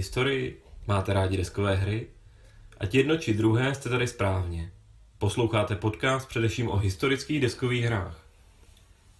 [0.00, 0.62] Historii?
[0.86, 2.06] Máte rádi deskové hry?
[2.78, 4.72] Ať jedno či druhé jste tady správně.
[5.18, 8.26] Posloucháte podcast především o historických deskových hrách.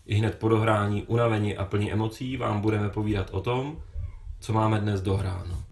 [0.07, 3.83] I hned po dohrání, unavení a plní emocí vám budeme povídat o tom,
[4.41, 5.65] co máme dnes dohráno.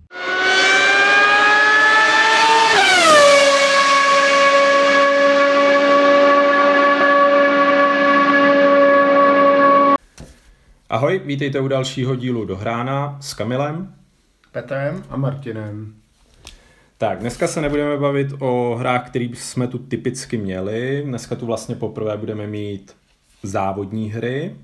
[10.88, 13.97] Ahoj, vítejte u dalšího dílu Dohrána s Kamilem.
[14.62, 15.94] Petrem a Martinem.
[16.98, 21.02] Tak, dneska se nebudeme bavit o hrách, které jsme tu typicky měli.
[21.06, 22.96] Dneska tu vlastně poprvé budeme mít
[23.42, 24.56] závodní hry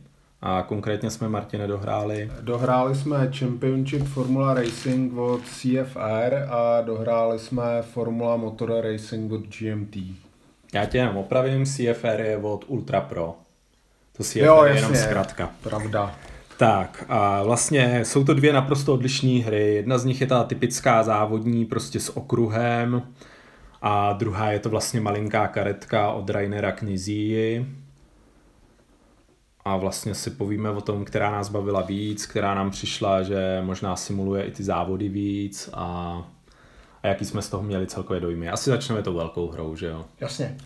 [0.42, 2.30] a konkrétně jsme Martine dohráli.
[2.40, 9.96] Dohráli jsme Championship Formula Racing od CFR a dohráli jsme Formula Motor Racing od GMT.
[10.72, 13.34] Já tě jenom opravím, CFR je od Ultra Pro.
[14.16, 15.06] To CFR Jo, je jenom jasně.
[15.06, 15.50] zkratka.
[15.62, 16.14] Pravda.
[16.56, 19.74] Tak a vlastně jsou to dvě naprosto odlišné hry.
[19.74, 23.02] Jedna z nich je ta typická závodní, prostě s okruhem
[23.82, 27.66] a druhá je to vlastně malinká karetka od Rainera Knizii.
[29.64, 33.96] A vlastně si povíme o tom, která nás bavila víc, která nám přišla, že možná
[33.96, 35.84] simuluje i ty závody víc a,
[37.02, 38.48] a jaký jsme z toho měli celkově dojmy.
[38.48, 40.04] Asi začneme tou velkou hrou, že jo?
[40.20, 40.56] Jasně.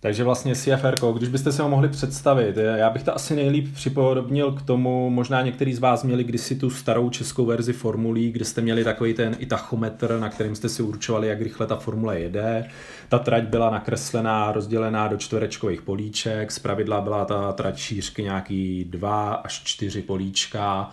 [0.00, 4.52] Takže vlastně CFR, když byste si ho mohli představit, já bych to asi nejlíp připodobnil
[4.52, 8.60] k tomu, možná některý z vás měli kdysi tu starou českou verzi formulí, kde jste
[8.60, 12.68] měli takový ten i tachometr, na kterým jste si určovali, jak rychle ta formule jede.
[13.08, 19.34] Ta trať byla nakreslená, rozdělená do čtverečkových políček, zpravidla byla ta trať šířky nějaký dva
[19.34, 20.90] až čtyři políčka,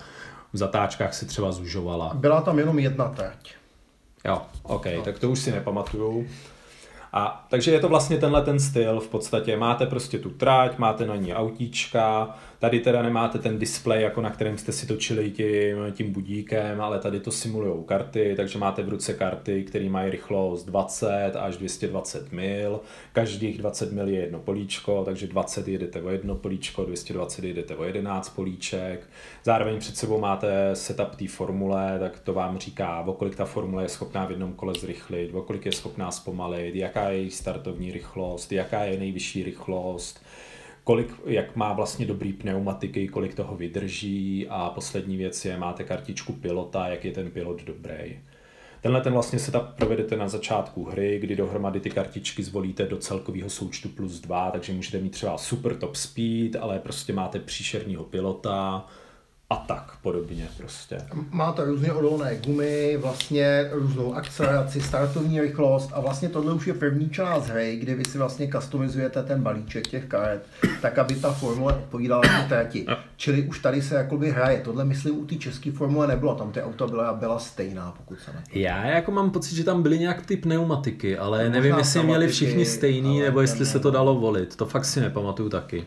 [0.54, 2.12] v zatáčkách se třeba zužovala.
[2.14, 3.54] Byla tam jenom jedna trať.
[4.26, 5.02] Jo, OK, no.
[5.02, 6.28] tak to už si nepamatuju.
[7.14, 9.58] A takže je to vlastně tenhle ten styl v podstatě.
[9.58, 14.30] Máte prostě tu trať, máte na ní autíčka, tady teda nemáte ten displej, jako na
[14.30, 18.90] kterém jste si točili tím, tím budíkem, ale tady to simulují karty, takže máte v
[18.90, 22.80] ruce karty, které mají rychlost 20 až 220 mil.
[23.14, 27.84] Každých 20 mil je jedno políčko, takže 20 jedete o jedno políčko, 220 jedete o
[27.84, 29.10] 11 políček.
[29.44, 33.84] Zároveň před sebou máte setup té formule, tak to vám říká, o kolik ta formule
[33.84, 37.92] je schopná v jednom kole zrychlit, o kolik je schopná zpomalit, jaká je její startovní
[37.92, 40.23] rychlost, jaká je nejvyšší rychlost,
[40.84, 46.34] kolik, jak má vlastně dobrý pneumatiky, kolik toho vydrží a poslední věc je, máte kartičku
[46.34, 48.20] pilota, jak je ten pilot dobrý.
[48.82, 53.50] Tenhle ten vlastně setup provedete na začátku hry, kdy dohromady ty kartičky zvolíte do celkového
[53.50, 58.88] součtu plus 2, takže můžete mít třeba super top speed, ale prostě máte příšerního pilota,
[59.50, 60.98] a tak podobně prostě.
[61.30, 67.10] Máte různě odolné gumy, vlastně různou akceleraci, startovní rychlost a vlastně tohle už je první
[67.10, 70.46] část hry, kdy vy si vlastně customizujete ten balíček těch karet,
[70.82, 72.86] tak aby ta formule odpovídala té trati.
[73.18, 74.62] Čili už tady se jakoby hraje.
[74.64, 78.34] Tohle myslím u té české formule nebylo, tam ty auta byla, byla stejná, pokud se
[78.34, 78.44] ne.
[78.54, 82.66] Já jako mám pocit, že tam byly nějak ty pneumatiky, ale nevím, jestli měli všichni
[82.66, 84.56] stejný, nebo jestli se to dalo volit.
[84.56, 85.86] To fakt si nepamatuju taky.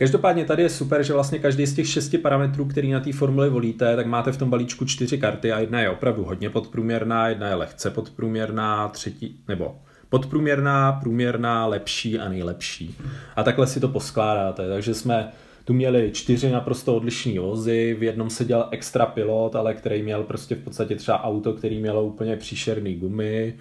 [0.00, 3.50] Každopádně tady je super, že vlastně každý z těch šesti parametrů, který na té formuli
[3.50, 7.48] volíte, tak máte v tom balíčku čtyři karty a jedna je opravdu hodně podprůměrná, jedna
[7.48, 9.76] je lehce podprůměrná, třetí, nebo
[10.08, 12.96] podprůměrná, průměrná, lepší a nejlepší.
[13.36, 14.68] A takhle si to poskládáte.
[14.68, 15.32] Takže jsme
[15.64, 20.22] tu měli čtyři naprosto odlišné vozy, v jednom se dělal extra pilot, ale který měl
[20.22, 23.54] prostě v podstatě třeba auto, který mělo úplně příšerný gumy.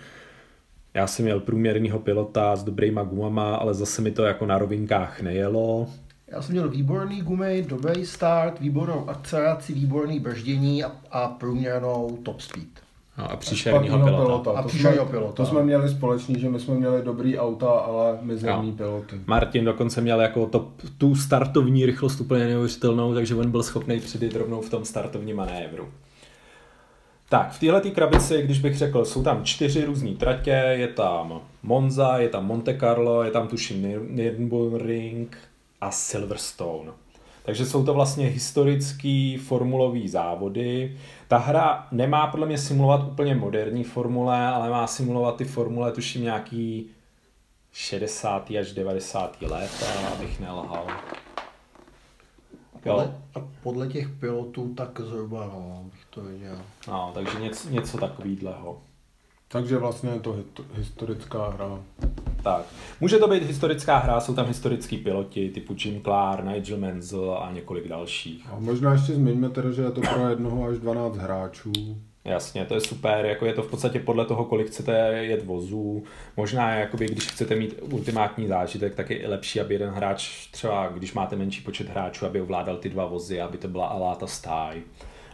[0.93, 5.21] Já jsem měl průměrného pilota s dobrýma gumama, ale zase mi to jako na rovinkách
[5.21, 5.87] nejelo.
[6.31, 12.41] Já jsem měl výborný gumy, dobrý start, výbornou akceleraci, výborný brždění a, a průměrnou top
[12.41, 12.67] speed.
[13.17, 14.51] No a příšernýho Špatnýho pilota.
[14.51, 15.33] A jsme, pilota.
[15.33, 18.75] to jsme měli společný, že my jsme měli dobrý auta, ale mizerný Jo.
[18.77, 19.15] piloty.
[19.25, 20.67] Martin dokonce měl jako to,
[20.97, 25.89] tu startovní rychlost úplně neuvěřitelnou, takže on byl schopný přijet rovnou v tom startovním manévru.
[27.29, 32.17] Tak, v téhle krabici, když bych řekl, jsou tam čtyři různé tratě, je tam Monza,
[32.17, 35.37] je tam Monte Carlo, je tam tuším Nürburgring
[35.81, 36.91] a Silverstone.
[37.43, 40.97] Takže jsou to vlastně historický formulový závody.
[41.27, 46.23] Ta hra nemá podle mě simulovat úplně moderní formule, ale má simulovat ty formule, tuším
[46.23, 46.89] nějaký
[47.71, 48.51] 60.
[48.59, 49.41] až 90.
[49.41, 49.71] let,
[50.13, 50.87] abych nelhal.
[52.73, 56.61] A podle, a podle těch pilotů tak zhruba, no, bych to viděl.
[56.87, 58.81] No, takže něco, něco takového.
[59.51, 60.35] Takže vlastně je to
[60.73, 61.79] historická hra.
[62.43, 62.65] Tak.
[63.01, 67.51] Může to být historická hra, jsou tam historický piloti typu Jim Clark, Nigel Mansell a
[67.51, 68.47] několik dalších.
[68.51, 71.71] A možná ještě zmiňme teda, že je to pro jednoho až 12 hráčů.
[72.25, 74.91] Jasně, to je super, jako je to v podstatě podle toho, kolik chcete
[75.21, 76.03] jet vozů.
[76.37, 80.87] Možná, jakoby, když chcete mít ultimátní zážitek, tak je i lepší, aby jeden hráč, třeba
[80.87, 84.81] když máte menší počet hráčů, aby ovládal ty dva vozy, aby to byla aláta stáj.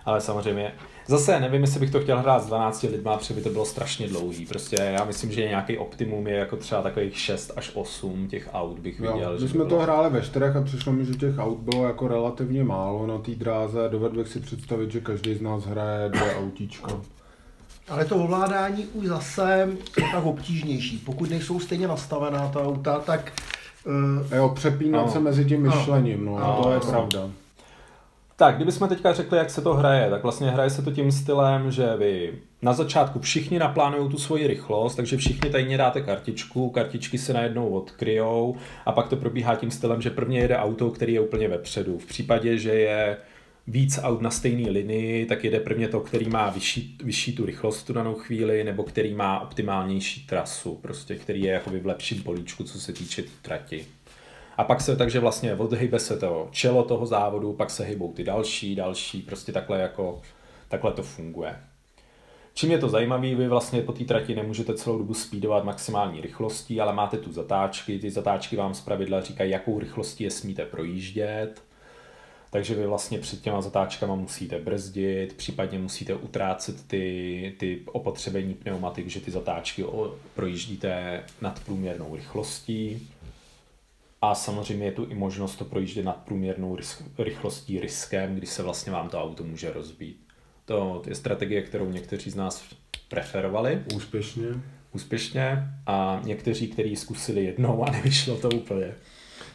[0.06, 0.74] Ale samozřejmě,
[1.08, 4.08] zase nevím, jestli bych to chtěl hrát s 12 lidma, protože by to bylo strašně
[4.08, 4.46] dlouhý.
[4.46, 8.80] Prostě já myslím, že nějaký optimum je jako třeba takových 6 až 8 těch aut
[8.80, 9.34] bych Jo, viděl.
[9.34, 9.82] my že jsme by to bylo...
[9.82, 13.32] hráli ve čtyřech a přišlo mi, že těch aut bylo jako relativně málo na té
[13.32, 13.90] dráze.
[13.92, 16.92] Dovedl bych si představit, že každý z nás hraje dvě autíčka.
[17.90, 20.98] Ale to ovládání už zase je tak obtížnější.
[20.98, 23.32] Pokud nejsou stejně nastavená ta auta, tak
[23.86, 25.12] uh, jo, přepínat No.
[25.12, 25.76] se mezi tím No.
[25.76, 26.92] myšlením, no, No, to je no.
[26.92, 27.30] pravda.
[28.38, 31.72] Tak, kdybychom teďka řekli, jak se to hraje, tak vlastně hraje se to tím stylem,
[31.72, 37.18] že vy na začátku všichni naplánují tu svoji rychlost, takže všichni tajně dáte kartičku, kartičky
[37.18, 38.56] se najednou odkryjou
[38.86, 41.98] a pak to probíhá tím stylem, že prvně jede auto, který je úplně vepředu.
[41.98, 43.18] V případě, že je
[43.68, 47.84] víc aut na stejné linii, tak jede prvně to, který má vyšší, vyšší tu rychlost
[47.84, 52.64] tu danou chvíli, nebo který má optimálnější trasu, prostě, který je jakoby v lepším políčku,
[52.64, 53.86] co se týče té trati.
[54.58, 58.24] A pak se takže vlastně odhybe se to čelo toho závodu, pak se hybou ty
[58.24, 60.22] další, další, prostě takhle jako,
[60.70, 61.56] takhle to funguje.
[62.54, 66.82] Čím je to zajímavé, vy vlastně po té trati nemůžete celou dobu speedovat maximální rychlostí,
[66.82, 71.62] ale máte tu zatáčky, ty zatáčky vám zpravidla říkají, jakou rychlostí je smíte projíždět,
[72.50, 79.08] takže vy vlastně před těma zatáčkama musíte brzdit, případně musíte utrácet ty, ty opotřebení pneumatik,
[79.08, 79.86] že ty zatáčky
[80.36, 83.08] projíždíte nad průměrnou rychlostí.
[84.22, 86.78] A samozřejmě je tu i možnost to projíždět nad průměrnou
[87.18, 90.26] rychlostí riskem, kdy se vlastně vám to auto může rozbít.
[90.66, 92.64] To je strategie, kterou někteří z nás
[93.10, 94.46] preferovali Úspěšně.
[94.92, 98.94] úspěšně a někteří, kteří ji zkusili jednou a nevyšlo to úplně.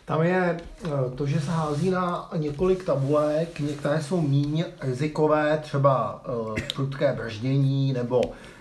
[0.04, 6.24] tam je eh, to, že se hází na několik tabulek, některé jsou méně rizikové, třeba
[6.58, 8.20] eh, prudké brždění nebo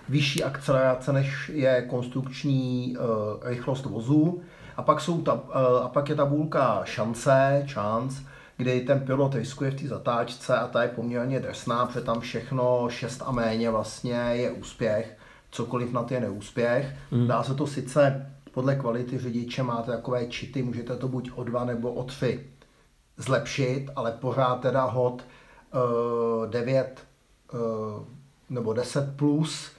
[0.10, 4.42] vyšší akcelerace, než je konstrukční eh, rychlost vozu.
[4.80, 8.24] A pak, jsou tab, eh, a pak je tabulka šance, chance,
[8.58, 12.90] kdy ten pilot riskuje v té zatáčce a ta je poměrně drsná, protože tam všechno
[12.90, 15.18] 6 a méně vlastně je úspěch,
[15.52, 16.96] cokoliv na to je neúspěch.
[17.12, 17.28] Mm.
[17.28, 21.66] Dá se to sice podle kvality řidiče, máte takové čity, můžete to buď o dva
[21.66, 22.46] nebo o tři
[23.18, 25.24] zlepšit, ale pořád teda hod
[26.44, 27.08] uh, 9
[27.54, 27.60] uh,
[28.50, 29.72] nebo 10 plus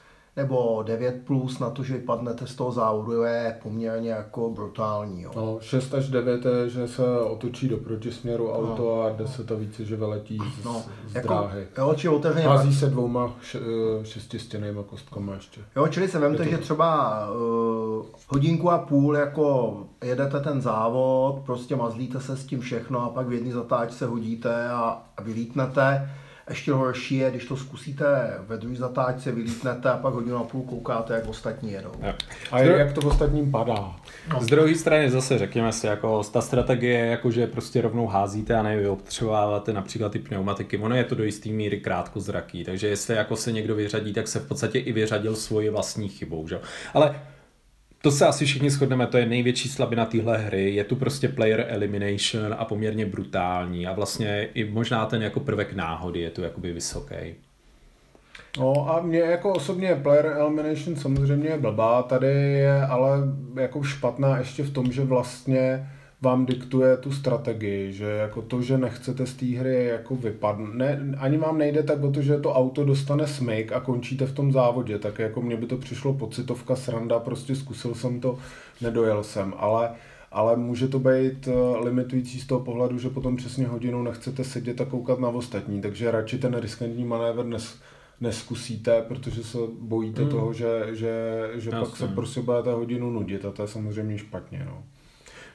[0.43, 5.23] nebo 9 plus na to, že vypadnete z toho závodu je poměrně jako brutální.
[5.23, 5.31] Jo.
[5.37, 9.85] No, 6 až 9 je, že se otočí do protisměru auto a 10 a více,
[9.85, 11.67] že vyletí z, No, z jako, dráhy.
[11.79, 13.59] jo, či otevřeně, Hází se dvouma š,
[14.01, 15.61] eh, šestistěnýma kostkama ještě.
[15.77, 21.43] jo, čili se vemte, to- že třeba uh, hodinku a půl jako jedete ten závod,
[21.47, 26.11] prostě mazlíte se s tím všechno a pak v jedné zatáčce hodíte a, a vylítnete.
[26.51, 30.63] Ještě horší je, když to zkusíte ve druhé zatáčce, vylítnete a pak hodinu a půl
[30.63, 31.93] koukáte, jak ostatní jedou.
[32.03, 32.13] Jo.
[32.51, 33.97] A je, jak to v ostatním padá.
[34.41, 38.63] Z druhé strany zase řekněme si, jako ta strategie, jako že prostě rovnou házíte a
[38.63, 43.53] nevyobtřebováváte například ty pneumatiky, ono je to do jisté míry krátkozraký, takže jestli jako se
[43.53, 46.55] někdo vyřadí, tak se v podstatě i vyřadil svoji vlastní chybou, že?
[46.55, 46.61] jo.
[46.95, 47.21] Ale
[48.03, 51.67] to se asi všichni shodneme, to je největší slabina téhle hry, je tu prostě player
[51.69, 56.73] elimination a poměrně brutální a vlastně i možná ten jako prvek náhody je tu jakoby
[56.73, 57.35] vysoký.
[58.59, 63.19] No a mě jako osobně player elimination samozřejmě je blbá, tady je ale
[63.55, 65.91] jako špatná ještě v tom, že vlastně
[66.23, 71.17] vám diktuje tu strategii, že jako to, že nechcete z té hry jako vypadne, ne,
[71.19, 74.53] ani vám nejde tak o to, že to auto dostane smyk a končíte v tom
[74.53, 78.39] závodě, tak jako mně by to přišlo pocitovka sranda, prostě zkusil jsem to,
[78.81, 79.91] nedojel jsem, ale
[80.33, 84.81] ale může to být eh, limitující z toho pohledu, že potom přesně hodinu nechcete sedět
[84.81, 87.79] a koukat na ostatní, takže radši ten riskantní manévr nes,
[88.21, 90.31] neskusíte, protože se bojíte hmm.
[90.31, 91.15] toho, že, že,
[91.55, 94.63] že pak se prostě budete hodinu nudit a to je samozřejmě špatně.
[94.67, 94.83] No.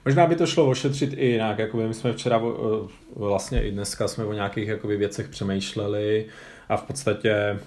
[0.05, 2.41] Možná by to šlo ošetřit i jinak, jako my jsme včera,
[3.15, 6.25] vlastně i dneska jsme o nějakých jakoby věcech přemýšleli
[6.69, 7.59] a v podstatě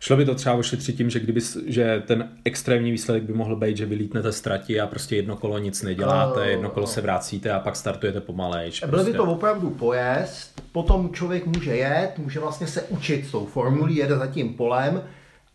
[0.00, 3.76] šlo by to třeba ošetřit tím, že, kdyby, že ten extrémní výsledek by mohl být,
[3.76, 6.92] že vylítnete z trati a prostě jedno kolo nic neděláte, No, jedno kolo no.
[6.92, 8.80] se vracíte a pak startujete pomalejš.
[8.80, 9.10] Byl Prostě.
[9.10, 13.96] by to opravdu pojezd, potom člověk může jet, může vlastně se učit s tou formulí,
[13.96, 15.02] jede za tím polem,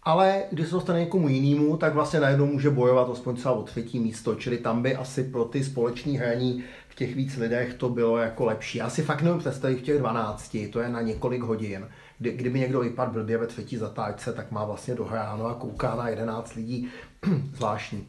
[0.08, 4.00] ale když se dostane někomu jinému, tak vlastně najednou může bojovat aspoň třeba o třetí
[4.00, 8.18] místo, čili tam by asi pro ty společní hraní v těch víc lidech to bylo
[8.18, 8.78] jako lepší.
[8.78, 11.88] Já si fakt nevím představit v těch 12, to je na několik hodin.
[12.20, 16.10] Kdy, kdyby někdo vypadl blbě ve třetí zatáčce, tak má vlastně dohráno a kouká na
[16.10, 16.88] 11 lidí,
[17.54, 18.08] zvláštní.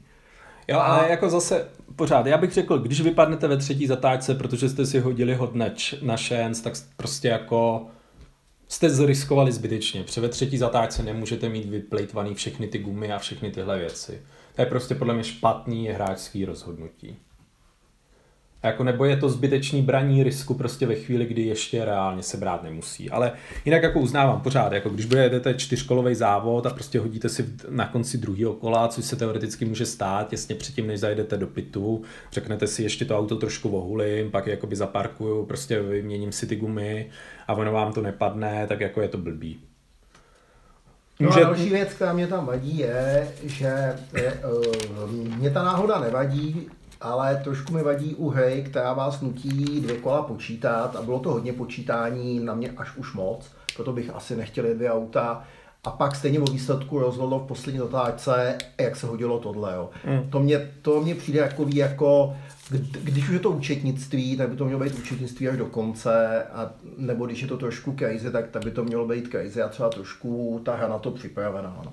[0.69, 4.87] Jo, ale jako zase pořád, já bych řekl, když vypadnete ve třetí zatáčce, protože jste
[4.87, 7.87] si hodili hodně č- na šens, tak prostě jako
[8.69, 10.03] jste zriskovali zbytečně.
[10.03, 14.23] Protože ve třetí zatáčce nemůžete mít vyplejtvaný všechny ty gumy a všechny tyhle věci.
[14.55, 17.17] To je prostě podle mě špatný hráčský rozhodnutí.
[18.63, 22.63] Jako nebo je to zbytečný braní risku prostě ve chvíli, kdy ještě reálně se brát
[22.63, 23.11] nemusí.
[23.11, 23.33] Ale
[23.65, 28.19] jinak jako uznávám pořád, jako když budete čtyřkolový závod a prostě hodíte si na konci
[28.19, 32.83] druhého kola, což se teoreticky může stát, těsně předtím, než zajdete do pitu, řeknete si
[32.83, 37.11] ještě to auto trošku vohulím, pak jakoby zaparkuju, prostě vyměním si ty gumy
[37.49, 39.61] a ono vám to nepadne, tak jako je to blbý.
[41.21, 44.41] No a další věc, která mě tam vadí, je, že je,
[44.97, 46.69] uh, mě ta náhoda nevadí,
[47.01, 51.31] ale trošku mi vadí u hry, která vás nutí dvě kola počítat a bylo to
[51.31, 55.45] hodně počítání, na mě až už moc, proto bych asi nechtěl dvě auta.
[55.85, 59.75] A pak stejně o výsledku rozhodlo v poslední zatáčce, jak se hodilo tohle.
[59.75, 59.91] Jo.
[60.07, 60.31] Mm.
[60.31, 62.37] To, mě, to mě přijde jako, jako
[63.03, 66.71] když už je to účetnictví, tak by to mělo být účetnictví až do konce, a,
[66.97, 69.89] nebo když je to trošku crazy, tak, tak by to mělo být crazy a třeba
[69.89, 71.81] trošku ta hra na to připravená.
[71.85, 71.93] No.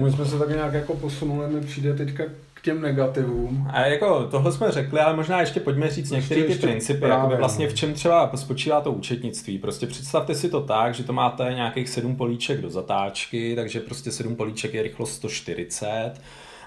[0.00, 3.68] My jsme se tak nějak jako posunuli, mi přijde teďka k těm negativům.
[3.72, 7.66] A jako tohle jsme řekli, ale možná ještě pojďme říct některé ty principy, právě, vlastně
[7.66, 7.72] no.
[7.72, 9.58] v čem třeba spočívá to účetnictví.
[9.58, 14.12] Prostě představte si to tak, že to máte nějakých sedm políček do zatáčky, takže prostě
[14.12, 16.12] sedm políček je rychlost 140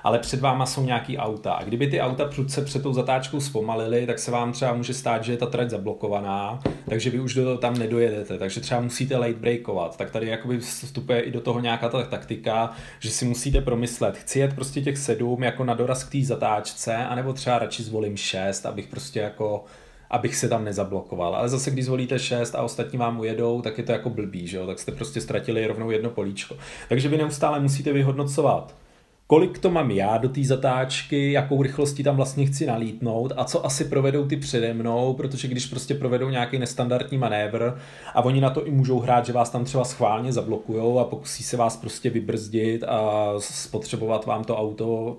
[0.04, 1.54] ale před váma jsou nějaký auta.
[1.54, 5.24] A kdyby ty auta prudce před tou zatáčkou zpomalily, tak se vám třeba může stát,
[5.24, 9.18] že je ta trať zablokovaná, takže vy už do toho tam nedojedete, takže třeba musíte
[9.18, 9.98] late breakovat.
[9.98, 14.40] Tak tady jakoby vstupuje i do toho nějaká ta taktika, že si musíte promyslet, chci
[14.40, 18.66] jet prostě těch sedm jako na doraz k té zatáčce, anebo třeba radši zvolím šest,
[18.66, 19.64] abych prostě jako
[20.10, 21.36] abych se tam nezablokoval.
[21.36, 24.58] Ale zase, když zvolíte 6 a ostatní vám ujedou, tak je to jako blbý, že
[24.58, 24.68] jo?
[24.68, 26.58] tak jste prostě ztratili rovnou jedno políčko.
[26.90, 28.76] Takže vy neustále musíte vyhodnocovat
[29.28, 33.66] kolik to mám já do té zatáčky, jakou rychlostí tam vlastně chci nalítnout a co
[33.66, 37.74] asi provedou ty přede mnou, protože když prostě provedou nějaký nestandardní manévr
[38.14, 41.44] a oni na to i můžou hrát, že vás tam třeba schválně zablokujou a pokusí
[41.44, 45.18] se vás prostě vybrzdit a spotřebovat vám to auto,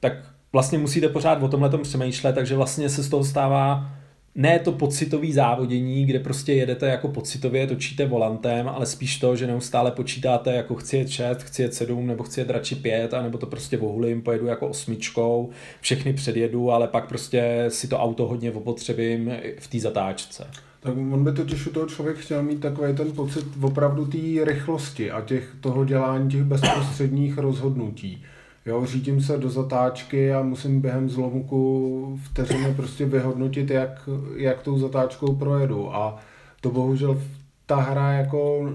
[0.00, 0.12] tak
[0.52, 3.90] vlastně musíte pořád o tomhle přemýšlet, takže vlastně se z toho stává
[4.34, 9.46] ne to pocitový závodění, kde prostě jedete jako pocitově, točíte volantem, ale spíš to, že
[9.46, 13.38] neustále počítáte jako chci jet 6, chci jet 7, nebo chci jet radši 5, nebo
[13.38, 15.50] to prostě vohulím, pojedu jako osmičkou,
[15.80, 20.46] všechny předjedu, ale pak prostě si to auto hodně opotřebím v té zatáčce.
[20.80, 25.10] Tak on by totiž u toho člověk chtěl mít takový ten pocit opravdu té rychlosti
[25.10, 28.22] a těch, toho dělání těch bezprostředních rozhodnutí
[28.66, 34.78] Jo, řídím se do zatáčky a musím během zlomku vteřiny prostě vyhodnotit, jak, jak tou
[34.78, 35.94] zatáčkou projedu.
[35.94, 36.18] A
[36.60, 37.22] to bohužel
[37.66, 38.70] ta hra jako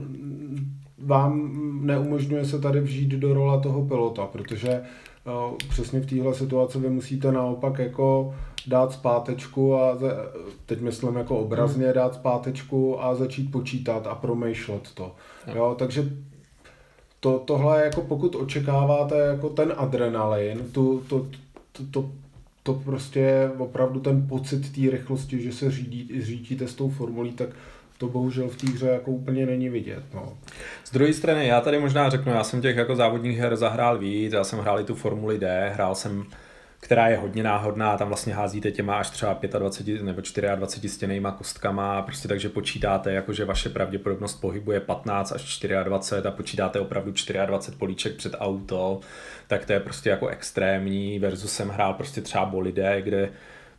[0.98, 1.52] vám
[1.86, 4.82] neumožňuje se tady vžít do rola toho pilota, protože
[5.26, 8.36] jo, přesně v téhle situaci vy musíte naopak jako
[8.68, 9.98] dát zpátečku a
[10.66, 11.94] teď myslím jako obrazně hmm.
[11.94, 15.16] dát zpátečku a začít počítat a promýšlet to.
[15.56, 16.10] Jo, takže
[17.20, 21.28] to, tohle jako pokud očekáváte jako ten adrenalin, tu, to,
[21.72, 22.10] to, to,
[22.64, 27.32] to prostě je opravdu ten pocit té rychlosti, že se řídí, řídíte s tou formulí,
[27.32, 27.50] tak
[27.98, 30.04] to bohužel v té hře jako úplně není vidět.
[30.14, 30.34] No.
[30.84, 34.34] Z druhé strany, já tady možná řeknu, já jsem těch jako závodních her zahrál víc,
[34.34, 36.26] já jsem hrál i tu Formuli D, hrál jsem
[36.80, 40.22] která je hodně náhodná, tam vlastně házíte těma až třeba 25 nebo
[40.56, 46.28] 24 stěnejma kostkama, prostě takže počítáte, jako že vaše pravděpodobnost pohybu je 15 až 24
[46.28, 49.00] a počítáte opravdu 24 políček před auto,
[49.48, 53.30] tak to je prostě jako extrémní, versus jsem hrál prostě třeba bolide, kde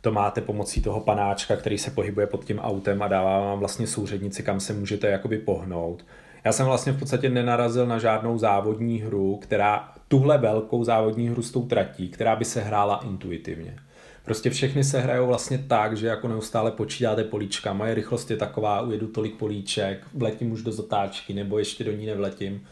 [0.01, 3.87] to máte pomocí toho panáčka, který se pohybuje pod tím autem a dává vám vlastně
[3.87, 6.05] souřednici, kam se můžete jakoby pohnout.
[6.43, 11.41] Já jsem vlastně v podstatě nenarazil na žádnou závodní hru, která tuhle velkou závodní hru
[11.41, 13.75] s tou tratí, která by se hrála intuitivně.
[14.25, 18.81] Prostě všechny se hrajou vlastně tak, že jako neustále počítáte políčka, moje rychlost je taková,
[18.81, 22.63] ujedu tolik políček, vletím už do zatáčky, nebo ještě do ní nevletím.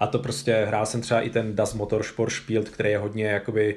[0.00, 3.76] A to prostě hrál jsem třeba i ten Das Motorsport Spiel, který je hodně jakoby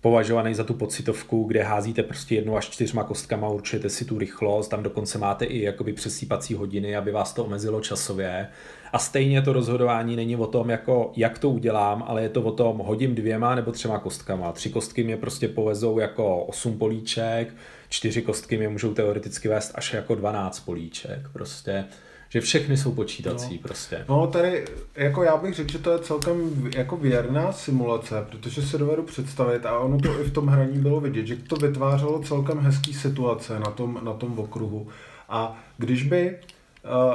[0.00, 4.68] považovaný za tu pocitovku, kde házíte prostě jednou až čtyřma kostkama, určujete si tu rychlost,
[4.68, 8.48] tam dokonce máte i jakoby přesýpací hodiny, aby vás to omezilo časově.
[8.92, 12.52] A stejně to rozhodování není o tom, jako jak to udělám, ale je to o
[12.52, 14.52] tom, hodím dvěma nebo třema kostkama.
[14.52, 17.54] Tři kostky mě prostě povezou jako osm políček,
[17.88, 21.20] čtyři kostky mě můžou teoreticky vést až jako 12 políček.
[21.32, 21.84] Prostě
[22.30, 23.60] že všechny jsou počítací no.
[23.62, 24.04] prostě.
[24.08, 24.64] No tady,
[24.96, 29.66] jako já bych řekl, že to je celkem jako věrná simulace, protože se dovedu představit
[29.66, 33.60] a ono to i v tom hraní bylo vidět, že to vytvářelo celkem hezký situace
[33.60, 34.88] na tom, na tom okruhu.
[35.28, 36.36] A když by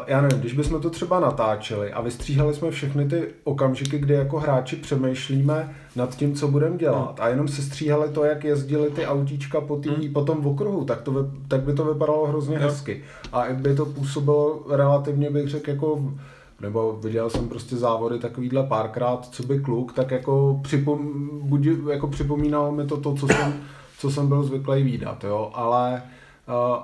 [0.07, 4.39] já nevím, když bychom to třeba natáčeli a vystříhali jsme všechny ty okamžiky, kdy jako
[4.39, 9.05] hráči přemýšlíme nad tím, co budeme dělat a jenom se stříhali to, jak jezdili ty
[9.05, 10.13] autíčka po, tý, hmm.
[10.13, 13.03] po tom okruhu, tak, to, tak by to vypadalo hrozně hezky.
[13.33, 16.13] A by to působilo relativně, bych řekl, jako
[16.61, 22.07] nebo viděl jsem prostě závody takovýhle párkrát, co by kluk, tak jako, připom, budí, jako
[22.07, 23.53] připomínalo mi to to, co jsem,
[23.97, 26.03] co jsem byl zvyklý výdat, jo, ale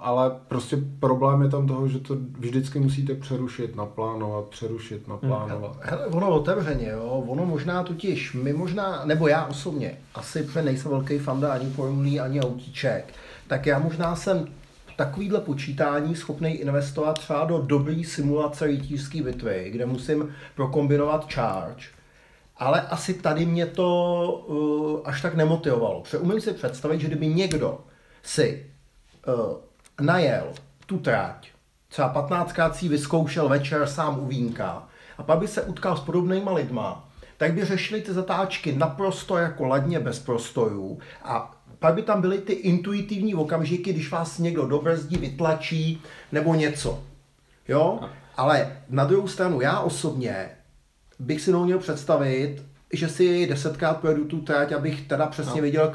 [0.01, 5.77] ale prostě problém je tam toho, že to vždycky musíte přerušit, naplánovat, přerušit, naplánovat.
[5.81, 10.91] Hele, ono otevřeně, jo, ono možná totiž, my možná, nebo já osobně, asi protože nejsem
[10.91, 13.13] velký fanda ani formulí, ani autíček,
[13.47, 14.47] tak já možná jsem
[14.97, 21.85] takovýhle počítání schopný investovat třeba do dobrý simulace rytířské bitvy, kde musím prokombinovat charge,
[22.57, 26.01] ale asi tady mě to uh, až tak nemotivovalo.
[26.01, 27.79] Protože umím si představit, že kdyby někdo
[28.23, 28.70] si
[30.01, 30.53] najel
[30.85, 31.47] tu trať,
[31.87, 34.87] třeba 15 si vyzkoušel večer sám u vínka
[35.17, 39.65] a pak by se utkal s podobnýma lidma, tak by řešili ty zatáčky naprosto jako
[39.65, 45.17] ladně bez prostojů a pak by tam byly ty intuitivní okamžiky, když vás někdo dobrzdí,
[45.17, 46.01] vytlačí
[46.31, 47.03] nebo něco.
[47.67, 47.99] Jo?
[48.37, 50.49] Ale na druhou stranu, já osobně
[51.19, 52.63] bych si neuměl představit,
[52.93, 55.65] že si desetkrát projedu tu trať, abych teda přesně no.
[55.65, 55.91] viděl,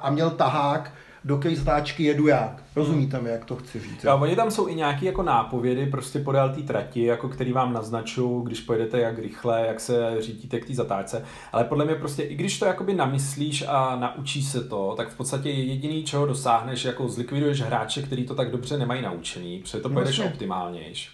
[0.00, 0.92] a měl tahák,
[1.24, 2.62] do jaké zatáčky jedu jak.
[2.76, 4.04] Rozumíte mi, jak to chci říct?
[4.04, 7.72] Jo, oni tam jsou i nějaké jako nápovědy prostě podél té trati, jako který vám
[7.72, 11.24] naznačují, když pojedete jak rychle, jak se řídíte k té zatáčce.
[11.52, 15.16] Ale podle mě prostě, i když to jakoby namyslíš a naučíš se to, tak v
[15.16, 19.88] podstatě jediný, čeho dosáhneš, jako zlikviduješ hráče, který to tak dobře nemají naučený, protože to
[19.88, 20.34] pojedeš vlastně.
[20.34, 21.10] optimálnější.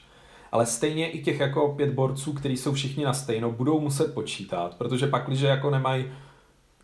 [0.53, 4.75] Ale stejně i těch jako pět borců, kteří jsou všichni na stejno, budou muset počítat,
[4.75, 6.05] protože pak, když jako nemají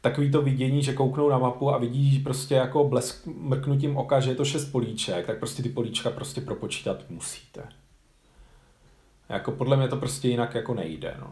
[0.04, 4.30] takový to vidění, že kouknou na mapu a vidí prostě jako blesk mrknutím oka, že
[4.30, 7.62] je to šest políček, tak prostě ty políčka prostě propočítat musíte.
[9.28, 11.26] Jako podle mě to prostě jinak jako nejde, no.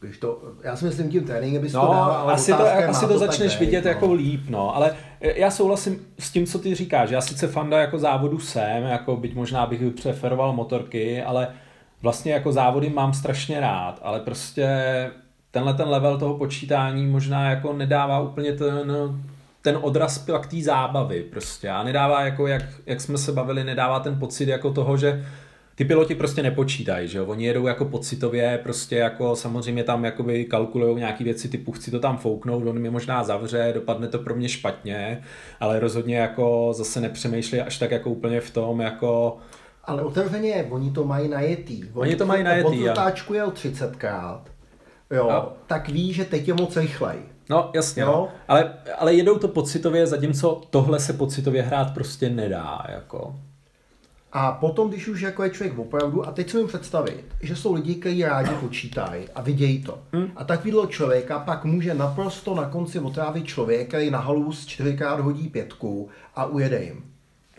[0.00, 3.06] Když to, já si myslím, tím tréninkem bys no, to dal, ale asi to, asi
[3.06, 3.90] to, to začneš vidět no.
[3.90, 7.10] jako líp, no, ale já souhlasím s tím, co ty říkáš.
[7.10, 11.48] Já sice fanda jako závodu jsem, jako byť možná bych preferoval motorky, ale
[12.02, 14.68] vlastně jako závody mám strašně rád, ale prostě
[15.56, 18.92] tenhle ten level toho počítání možná jako nedává úplně ten,
[19.62, 24.00] ten odraz k té zábavy prostě a nedává jako, jak, jak jsme se bavili, nedává
[24.00, 25.26] ten pocit jako toho, že
[25.74, 27.26] ty piloti prostě nepočítají, že jo?
[27.26, 32.00] Oni jedou jako pocitově, prostě jako samozřejmě tam jakoby kalkulují nějaké věci typu chci to
[32.00, 35.22] tam fouknout, on mě možná zavře, dopadne to pro mě špatně,
[35.60, 39.38] ale rozhodně jako zase nepřemýšlí až tak jako úplně v tom jako
[39.84, 41.84] ale otevřeně, oni to mají najetý.
[41.84, 44.40] Oni, oni to mají najetý, On jel 30krát
[45.10, 45.52] jo, no.
[45.66, 47.16] tak ví, že teď je moc rychlej.
[47.50, 48.08] No, jasně, jo?
[48.08, 48.28] No.
[48.48, 53.34] Ale, ale jedou to pocitově, zatímco tohle se pocitově hrát prostě nedá, jako.
[54.32, 57.74] A potom, když už jako je člověk opravdu, a teď si mi představit, že jsou
[57.74, 59.98] lidi, kteří rádi počítají a vidějí to.
[60.12, 60.30] Hmm.
[60.36, 65.48] A takovýhle člověka pak může naprosto na konci otrávit člověk, který na halus čtyřikrát hodí
[65.48, 67.04] pětku a ujede jim.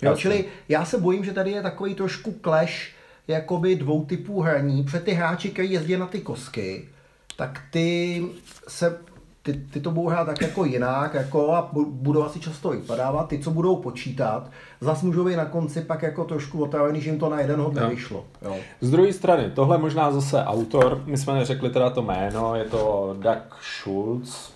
[0.01, 2.89] Jo, čili já se bojím, že tady je takový trošku clash
[3.27, 6.89] jakoby dvou typů hraní, před ty hráči, kteří jezdí na ty kosky,
[7.37, 8.25] tak ty
[8.67, 8.99] se
[9.43, 13.27] ty, ty to budou hrát tak jako jinak jako a budou asi často vypadávat.
[13.27, 17.19] Ty, co budou počítat, zase můžou být na konci pak jako trošku otravený, že jim
[17.19, 18.25] to na jeden hod nevyšlo.
[18.41, 18.55] Jo.
[18.81, 23.15] Z druhé strany, tohle možná zase autor, my jsme neřekli teda to jméno, je to
[23.19, 24.51] Doug Schulz,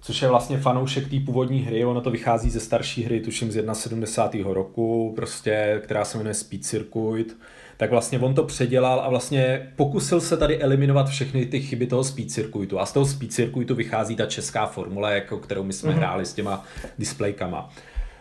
[0.00, 3.74] což je vlastně fanoušek té původní hry, ono to vychází ze starší hry, tuším z
[3.74, 4.52] 71.
[4.52, 7.36] roku, prostě, která se jmenuje Speed Circuit
[7.80, 12.04] tak vlastně on to předělal a vlastně pokusil se tady eliminovat všechny ty chyby toho
[12.04, 12.80] speed circuitu.
[12.80, 15.96] A z toho speed circuitu vychází ta česká formule, jako kterou my jsme mm-hmm.
[15.96, 16.64] hráli s těma
[16.98, 17.70] displejkama.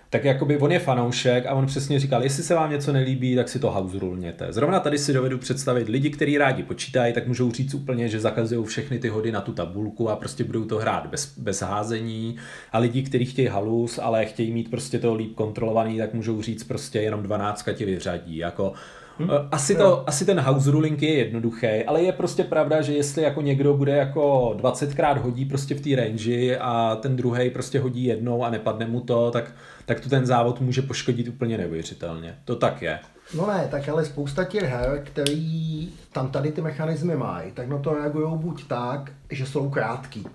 [0.10, 3.50] Tak jakoby on je fanoušek a on přesně říkal, jestli se vám něco nelíbí, tak
[3.50, 4.54] si to house rulněte.
[4.54, 8.66] Zrovna tady si dovedu představit lidi, kteří rádi počítají, tak můžou říct úplně, že zakazují
[8.66, 12.36] všechny ty hody na tu tabulku a prostě budou to hrát bez, bez házení.
[12.72, 16.64] A lidi, kteří chtějí halus, ale chtějí mít prostě to líp kontrolovaný, tak můžou říct
[16.64, 18.38] prostě jenom 12 tě vyřadí.
[18.38, 18.74] Jako
[19.20, 19.30] Hmm?
[19.52, 23.42] Asi, to, asi ten house ruling je jednoduchý, ale je prostě pravda, že jestli jako
[23.42, 28.44] někdo bude jako 20krát hodí prostě v té range a ten druhý prostě hodí jednou
[28.44, 29.52] a nepadne mu to, tak,
[29.86, 32.38] tak to ten závod může poškodit úplně neuvěřitelně.
[32.46, 33.00] To tak je.
[33.36, 37.78] No ne, tak ale spousta těch her, který tam tady ty mechanismy mají, tak na
[37.78, 40.26] to reagují buď tak, že jsou krátký.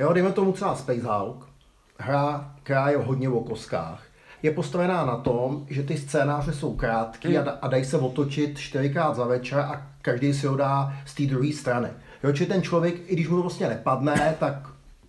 [0.00, 1.48] Jo, dejme tomu třeba Space Hulk,
[1.98, 4.02] hra, která je hodně o koskách
[4.44, 7.48] je postavená na tom, že ty scénáře jsou krátké mm.
[7.48, 11.22] a, a dají se otočit čtyřikrát za večer a každý si ho dá z té
[11.26, 11.88] druhé strany.
[12.24, 14.54] Jo, či ten člověk, i když mu to vlastně nepadne, tak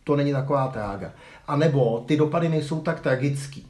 [0.04, 1.12] to není taková trága.
[1.48, 3.68] A nebo ty dopady nejsou tak tragický.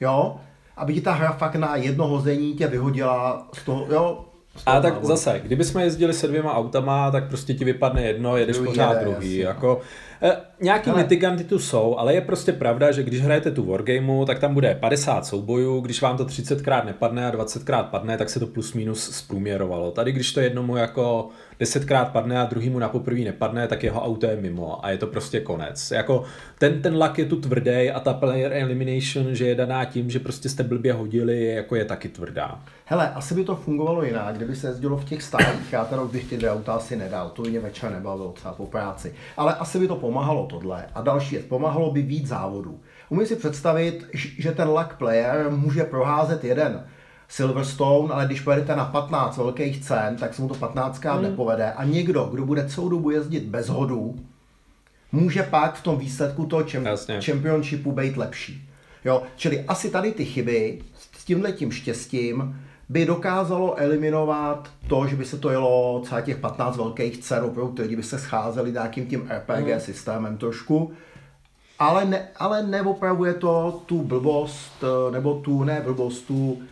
[0.00, 0.36] Jo?
[0.76, 4.24] Aby ti ta hra fakt na jedno hození tě vyhodila z toho, jo?
[4.66, 8.68] A tak zase, kdybychom jezdili se dvěma autama, tak prostě ti vypadne jedno, jedeš Druhý
[8.70, 9.36] pořád jede, druhý.
[9.36, 9.44] jasně.
[9.44, 10.11] Jako, eh,
[10.60, 11.02] nějaký Hele.
[11.02, 14.74] mitiganty tu jsou, ale je prostě pravda, že když hrajete tu wargameu, tak tam bude
[14.74, 19.10] 50 soubojů, když vám to 30krát nepadne a 20krát padne, tak se to plus minus
[19.10, 19.90] zprůměrovalo.
[19.90, 21.28] Tady, když to jednomu jako
[21.60, 25.06] 10krát padne a druhýmu na poprvé nepadne, tak jeho auto je mimo a je to
[25.06, 25.90] prostě konec.
[25.90, 26.24] Jako
[26.58, 30.18] ten, ten lak je tu tvrdý a ta player elimination, že je daná tím, že
[30.18, 32.60] prostě jste blbě hodili, jako je taky tvrdá.
[32.84, 35.72] Hele, asi by to fungovalo jinak, kdyby se jezdilo v těch stálích.
[35.72, 39.14] Já teda bych ty dvě auta asi nedal, to mě večer nebavilo třeba po práci.
[39.36, 40.84] Ale asi by to pomáhalo tohle.
[40.94, 42.80] A další věc, pomáhalo by víc závodů.
[43.08, 44.06] Umím si představit,
[44.38, 46.84] že ten luck player může proházet jeden
[47.28, 51.22] Silverstone, ale když pojedete na 15 velkých cen, tak se mu to 15 krát Hmm.
[51.22, 51.72] nepovede.
[51.72, 54.16] A někdo, kdo bude celou dobu jezdit bez hodů,
[55.12, 57.20] může pak v tom výsledku toho čem- Jasně.
[57.20, 58.68] championshipu být lepší.
[59.04, 60.78] Jo, čili asi tady ty chyby
[61.18, 62.61] s tímhle tím štěstím
[62.92, 67.72] by dokázalo eliminovat to, že by se to jelo třeba těch 15 velkých cen, opravdu
[67.72, 70.92] ty lidi by se scházeli nějakým tím RPG systémem trošku,
[71.78, 76.62] ale, ne, ale neopravuje to tu blbost, eh, nebo tu, ne blbost, tu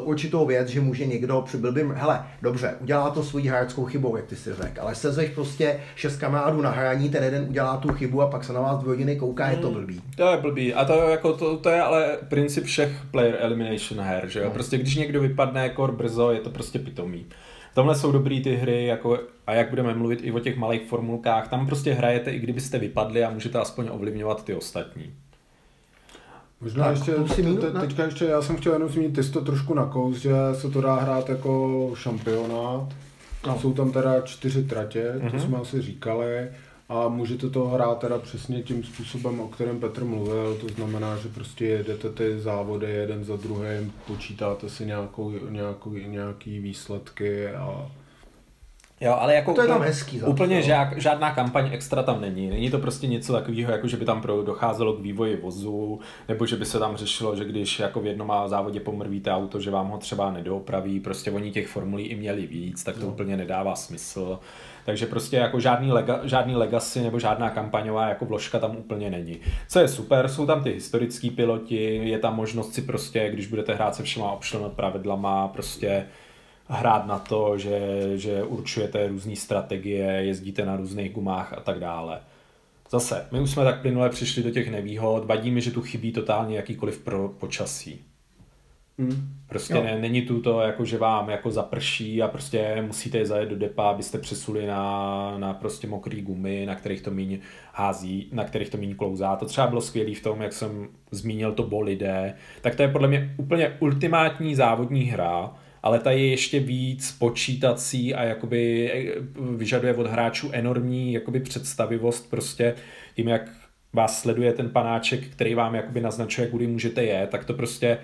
[0.00, 4.26] určitou věc, že může někdo při blbým, hele, dobře, udělá to svojí hráčskou chybou, jak
[4.26, 8.22] ty si řekl, ale sezeš prostě šest kamarádů na hraní, ten jeden udělá tu chybu
[8.22, 10.00] a pak se na vás dvě hodiny kouká, je to blbý.
[10.16, 10.74] To je blbý.
[10.74, 14.50] A to, jako to, to je ale princip všech player elimination her, že jo?
[14.50, 17.26] Prostě když někdo vypadne jako brzo, je to prostě pitomý.
[17.74, 21.48] Tomhle jsou dobrý ty hry, jako, a jak budeme mluvit i o těch malých formulkách,
[21.48, 25.14] tam prostě hrajete, i kdybyste vypadli a můžete aspoň ovlivňovat ty ostatní.
[26.60, 29.74] Možná Tak, ještě, plusy, te- teďka ještě, já jsem chtěl jenom zmínit, ty to trošku
[29.74, 32.94] nakous, že se to dá hrát jako šampionát.
[33.46, 33.58] No.
[33.60, 35.40] Jsou tam teda čtyři tratě, to Mhm.
[35.40, 36.48] jsme asi říkali.
[36.88, 41.28] A můžete to hrát teda přesně tím způsobem, o kterém Petr mluvil, to znamená, že
[41.28, 47.90] prostě jedete ty závody jeden za druhým, počítáte si nějakou, nějakou, nějaký výsledky a
[49.00, 52.20] Jo, ale jako To je tam úplně- hezký zase, Úplně žák, žádná kampaň extra tam
[52.20, 52.50] není.
[52.50, 56.56] Není to prostě něco takového, jako že by tam docházelo k vývoji vozu, nebo že
[56.56, 59.98] by se tam řešilo, že když jako v jednom závodě pomrvíte auto, že vám ho
[59.98, 63.08] třeba nedoopraví, prostě oni těch formulí i měli víc, tak to No.
[63.08, 64.38] úplně nedává smysl.
[64.84, 69.36] Takže prostě jako žádný, lega, žádný legacy nebo žádná kampaňová jako vložka tam úplně není.
[69.68, 73.74] Co je super, jsou tam ty historický piloti, je tam možnost si prostě, když budete
[73.74, 76.04] hrát se všema optional pravidlama, prostě
[76.68, 77.80] hrát na to, že,
[78.14, 82.20] že určujete různé strategie, jezdíte na různých gumách a tak dále.
[82.90, 86.12] Zase, my už jsme tak plynule přišli do těch nevýhod, vadí mi, že tu chybí
[86.12, 88.00] totálně jakýkoliv pro počasí.
[89.48, 89.82] Prostě Jo.
[89.82, 93.90] ne, není tu to, jako, že vám jako zaprší a prostě musíte zajet do depa,
[93.90, 97.38] abyste přesuli na, na prostě mokrý gumy, na kterých to míň
[97.72, 99.36] hází, na kterých to míň klouzá.
[99.36, 103.08] To třeba bylo skvělé v tom, jak jsem zmínil to bolide, tak to je podle
[103.08, 109.20] mě úplně ultimátní závodní hra, ale ta je ještě víc počítací a jakoby eh,
[109.56, 112.74] vyžaduje od hráčů enormní jakoby představivost prostě
[113.14, 113.50] tím, jak
[113.92, 117.98] vás sleduje ten panáček, který vám jakoby naznačuje, kudy můžete jet, tak to prostě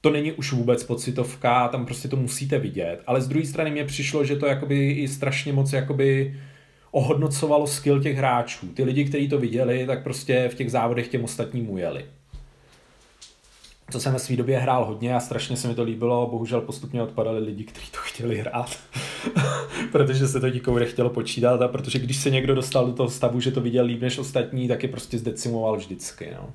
[0.00, 3.02] to není už vůbec pocitovka, tam prostě to musíte vidět.
[3.06, 6.40] Ale z druhé strany mě přišlo, že to jakoby i strašně moc jakoby
[6.90, 8.68] ohodnocovalo skill těch hráčů.
[8.68, 12.04] Ty lidi, kteří to viděli, tak prostě v těch závodech těm ostatním ujeli.
[13.90, 17.02] Co jsem ve své době hrál hodně a strašně se mi to líbilo, bohužel postupně
[17.02, 18.78] odpadali lidi, kteří to chtěli hrát,
[19.92, 23.40] protože se to nikomu nechtělo počítat a protože když se někdo dostal do toho stavu,
[23.40, 26.30] že to viděl líp než ostatní, tak je prostě zdecimoval vždycky.
[26.40, 26.50] No.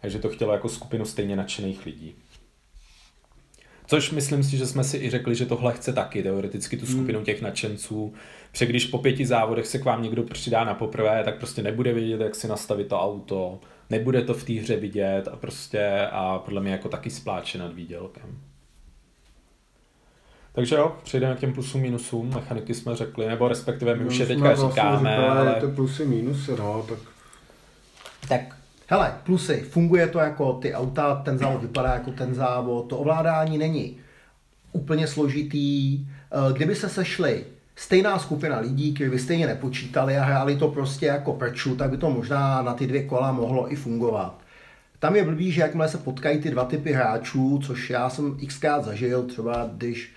[0.00, 2.14] Takže to chtělo jako skupinu stejně nadšených lidí.
[3.86, 7.24] Což myslím si, že jsme si i řekli, že tohle chce taky teoreticky tu skupinu
[7.24, 8.14] těch nadšenců.
[8.52, 11.92] Protože když po pěti závodech se k vám někdo přidá na poprvé, tak prostě nebude
[11.92, 13.60] vědět, jak si nastavit to auto,
[13.92, 17.74] nebude to v té hře vidět a prostě a podle mě jako taky spláče nad
[17.74, 18.38] výdělkem.
[20.52, 24.26] Takže jo, přejdeme k těm plusům, minusům, mechaniky jsme řekli, nebo respektive my už je
[24.26, 25.54] teďka vlastně říkáme, ale...
[25.54, 26.98] ty plusy, minusy, no, tak
[28.28, 32.98] Tak Hele, plusy, funguje to jako ty auta, ten závod vypadá jako ten závod, to
[32.98, 33.96] ovládání není
[34.72, 36.00] úplně složitý.
[36.00, 37.44] Eh, Kdyby se sešli
[37.76, 41.96] stejná skupina lidí, kteří by stejně nepočítali a hráli to prostě jako prču, tak by
[41.96, 44.38] to možná na ty dvě kola mohlo i fungovat.
[44.98, 48.84] Tam je blbý, že jakmile se potkají ty dva typy hráčů, což já jsem xkrát
[48.84, 50.12] zažil, třeba když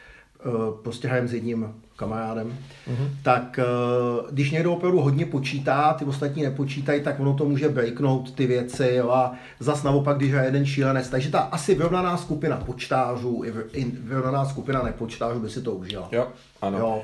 [0.46, 3.10] uh, prostě hrajem s jedním kamarádem, mm-hmm.
[3.24, 8.32] tak uh, když někdo opravdu hodně počítá, ty ostatní nepočítají, tak ono to může breaknout
[8.32, 11.10] ty věci jo, a zas naopak, když hraje jeden šílenec.
[11.10, 16.10] Takže ta asi vyrovnaná skupina počtářů i vyrovnaná skupina nepočtářů by si to užila.
[16.12, 16.28] jo,
[16.62, 16.78] ano.
[16.78, 17.04] Jo.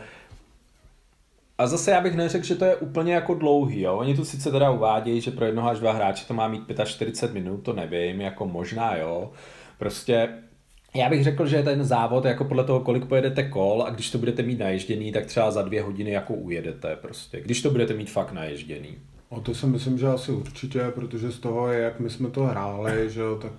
[1.62, 3.82] A zase já bych neřekl, že to je úplně jako dlouhý.
[3.82, 3.96] Jo?
[3.98, 7.34] Oni tu sice teda uvádějí, že pro jednoho až dva hráče to má mít 45
[7.44, 9.32] minut, to nevím, jako možná jo.
[9.78, 10.30] Prostě
[10.96, 14.18] Já bych řekl, že ten závod jako podle toho, kolik pojedete kol a když to
[14.18, 17.42] budete mít naježděný, tak třeba za dvě hodiny jako ujedete prostě.
[17.42, 18.98] Když to budete mít fakt naježděný.
[19.30, 23.10] O to si myslím, že asi určitě, protože z toho, jak my jsme to hráli,
[23.10, 23.52] že jo, tak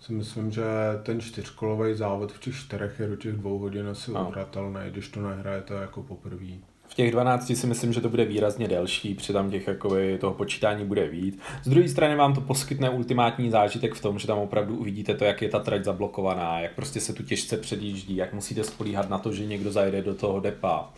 [0.00, 0.62] si myslím, že
[1.02, 4.28] ten čtyřkolový závod v těch čtyřech je do těch dvou hodin asi No.
[4.28, 6.46] uhratelný, když to nehrajete jako poprvé.
[6.88, 10.34] V těch 12 si myslím, že to bude výrazně delší, při tam těch jakoby, toho
[10.34, 11.38] počítání bude víc.
[11.62, 15.24] Z druhé strany vám to poskytne ultimátní zážitek v tom, že tam opravdu uvidíte to,
[15.24, 19.18] jak je ta trať zablokovaná, jak prostě se tu těžce předjíždí, jak musíte spolíhat na
[19.18, 20.90] to, že někdo zajede do toho depa,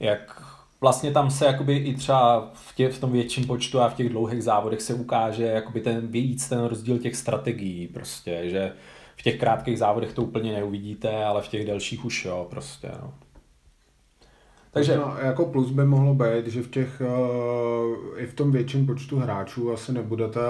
[0.00, 0.42] jak
[0.80, 4.08] vlastně tam se jakoby i třeba v, tě, v tom větším počtu a v těch
[4.08, 8.72] dlouhých závodech se ukáže jakoby ten víc ten rozdíl těch strategií prostě, že
[9.16, 13.12] v těch krátkých závodech to úplně neuvidíte, ale v těch delších už jo, prostě no.
[14.70, 17.02] Takže No, jako plus by mohlo být, že v těch,
[18.16, 20.40] eh, i v tom větším počtu hráčů asi nebudete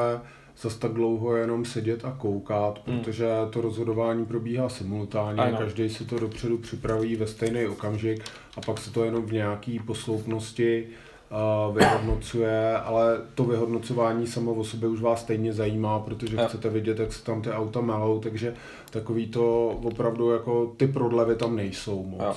[0.61, 5.59] zas tak dlouho jenom sedět a koukat, protože to rozhodování probíhá simultánně, Ano.
[5.59, 8.25] každý si to dopředu připraví ve stejný okamžik
[8.57, 10.87] a pak se to jenom v nějaký posloupnosti
[11.31, 16.43] eh, vyhodnocuje, ale to vyhodnocování samo o sobě už vás stejně zajímá, protože Jo.
[16.49, 18.55] chcete vidět, jak se tam ty auta melou, takže
[18.91, 22.21] takový to opravdu jako ty prodlevy tam nejsou moc.
[22.23, 22.35] Jo.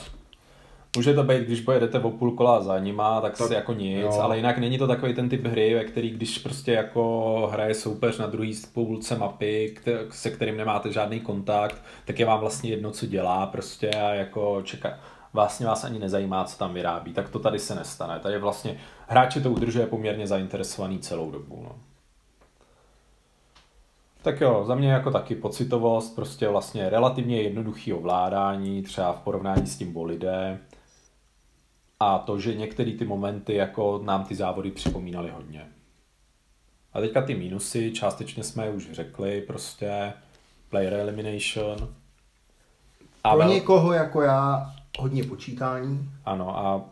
[0.95, 4.01] Může to být, když pojedete o půl kola za nima, tak, Tak, si jako nic,
[4.01, 4.19] jo.
[4.21, 8.17] ale jinak není to takový ten typ hry, ve který když prostě jako hraje soupeř
[8.17, 9.75] na druhý půlce mapy,
[10.10, 14.62] se kterým nemáte žádný kontakt, tak je vám vlastně jedno, co dělá prostě a jako
[14.63, 14.99] čeká,
[15.34, 18.19] vlastně vás ani nezajímá, co tam vyrábí, tak to tady se nestane.
[18.19, 18.77] Tady vlastně
[19.08, 21.60] hráče to udržuje poměrně zainteresovaný celou dobu.
[21.63, 21.75] No.
[24.21, 29.67] Tak jo, za mě jako taky pocitovost, prostě vlastně relativně jednoduchý ovládání, třeba v porovnání
[29.67, 30.60] s tím bolidem.
[32.04, 35.68] A to, že některé ty momenty jako nám ty závody připomínaly hodně.
[36.94, 40.14] A teďka ty mínusy, částečně jsme je už řekli, prostě
[40.70, 41.90] player elimination.
[43.24, 46.10] A Pro vel, někoho jako já hodně počítání.
[46.26, 46.86] ano, a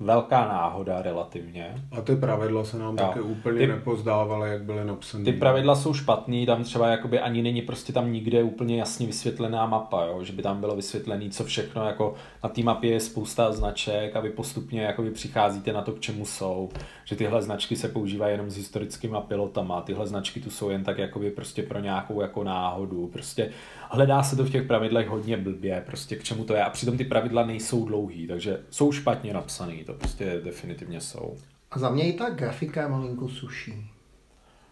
[0.00, 1.74] velká náhoda relativně.
[1.92, 3.06] A ty pravidla se nám Jo.
[3.06, 5.24] také úplně Ty- nepozdávaly, jak byly napsané.
[5.24, 9.66] Ty pravidla jsou špatný, tam třeba jakoby ani není prostě tam nikde úplně jasně vysvětlená
[9.66, 10.24] mapa, jo?
[10.24, 14.20] že by tam bylo vysvětlené, co všechno, jako na té mapě je spousta značek a
[14.20, 16.68] vy postupně jakoby přicházíte na to, k čemu jsou,
[17.04, 20.98] že tyhle značky se používají jenom s historickýma pilotama, tyhle značky tu jsou jen tak
[20.98, 23.50] jakoby prostě pro nějakou jako náhodu, prostě
[23.90, 26.96] hledá se to v těch pravidlech hodně blbě, prostě k čemu to je a přitom
[26.96, 31.36] ty pravidla nejsou dlouhý, takže jsou špatně napsaný, to prostě definitivně jsou.
[31.70, 33.90] A za mě i ta grafika je malinko suší.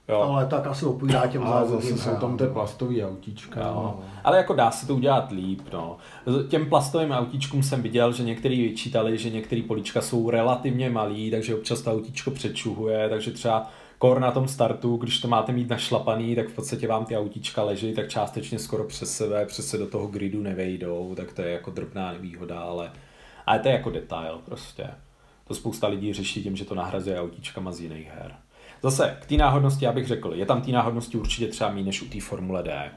[0.09, 0.21] Jo.
[0.21, 2.51] Ale tak asi odpovídá těm zase jsou tam ty no.
[2.51, 3.61] plastový autíčka.
[3.61, 4.01] Jo.
[4.25, 5.97] Ale jako dá se to udělat líp, no.
[6.49, 11.55] Těm plastovým autíčkům jsem viděl, že některý vyčítali, že některé políčka jsou relativně malý, takže
[11.55, 16.37] občas to autíčko přečuhuje, takže třeba kor na tom startu, když to máte mít našlapaný,
[16.37, 19.87] tak v podstatě vám ty autíčka leží, tak částečně skoro přes sebe, přes se do
[19.87, 22.93] toho gridu nevejdou, tak to je jako drobná nevýhoda, ale,
[23.47, 24.91] ale to je jako detail prostě.
[25.47, 28.35] To spousta lidí řeší tím, že to nahrazuje autíčkama z jiných her.
[28.83, 32.03] Zase, k té náhodnosti já bych řekl, je tam té náhodnosti určitě třeba méně než
[32.03, 32.91] u té Formule D.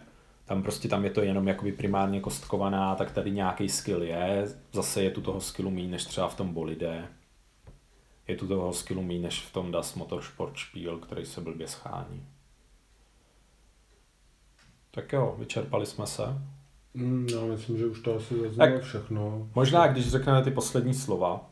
[0.46, 4.48] Tam prostě tam je to jenom jakoby primárně kostkovaná, tak tady nějaký skill je.
[4.74, 7.08] Zase je tu toho skillu méně než třeba v tom bolide.
[8.28, 12.26] Je tu toho skillu méně než v tom Das Motorsport Spiel, který se blbě schání.
[14.92, 16.24] Tak jo, vyčerpali jsme se.
[16.94, 19.50] Mm, já myslím, že už to asi zaznělo všechno.
[19.56, 21.50] Možná, když řekneme ty poslední slova.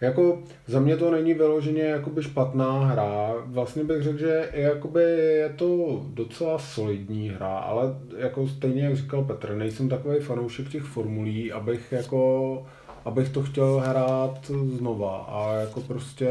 [0.00, 3.34] Jako za mě to není vyloženě jakoby špatná hra.
[3.44, 7.82] Vlastně bych řekl, že jakoby je to docela solidní hra, ale
[8.16, 12.66] jako stejně jak říkal Petr, nejsem takový fanoušek těch formulí, abych jako
[13.06, 16.28] abych to chtěl hrát znova a jako prostě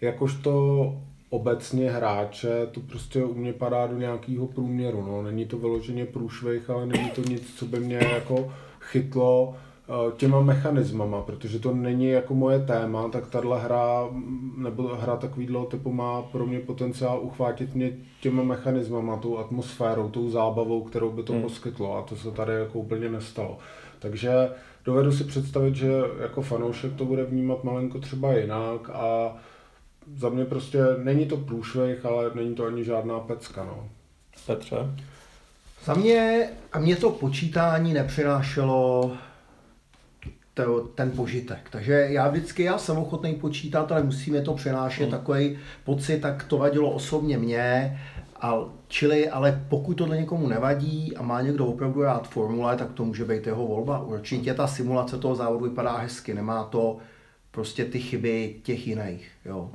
[0.00, 0.94] jakožto
[1.30, 5.22] obecně hráče, to prostě u mě padá do nějakého průměru, no.
[5.22, 10.40] Není to vyloženě průšvih, ale není to nic, co by mě jako chytlo eh, těma
[10.40, 15.92] mechanismama, protože to není jako moje téma, tak tahle hra, mm, nebo hra takovýhle typu
[15.92, 21.32] má pro mě potenciál uchvátit mě těma mechanismama, tou atmosférou, tou zábavou, kterou by to
[21.32, 21.42] Hmm.
[21.42, 23.58] poskytlo a to se tady jako úplně nestalo.
[23.98, 24.30] Takže
[24.84, 29.36] dovedu si představit, že jako fanoušek to bude vnímat malinko třeba jinak a
[30.16, 33.88] za mě prostě není to průšvih, ale není to ani žádná pecka, no.
[34.46, 34.76] Petře?
[35.84, 39.12] Za mě, a mě to počítání nepřinášelo
[40.54, 41.68] to, ten požitek.
[41.70, 45.10] Takže já vždycky, já jsem ochotný počítat, ale musíme to přenášet Hmm.
[45.10, 48.00] takový pocit, tak to vadilo osobně mě.
[48.40, 53.04] A, čili, ale pokud to někomu nevadí a má někdo opravdu rád formule, tak to
[53.04, 53.98] může být jeho volba.
[53.98, 56.96] Určitě ta simulace toho závodu vypadá hezky, nemá to
[57.50, 59.30] prostě ty chyby těch jiných.
[59.44, 59.70] Jo.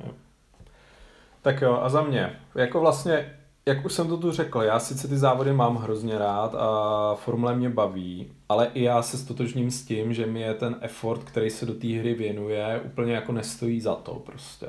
[1.42, 3.32] Tak jo, a za mě, jako vlastně
[3.68, 7.56] jak už jsem to tu řekl, já sice ty závody mám hrozně rád a formule
[7.56, 11.50] mě baví, ale i já se stotožním s tím, že mi je ten effort, který
[11.50, 14.66] se do té hry věnuje, úplně jako nestojí za to prostě.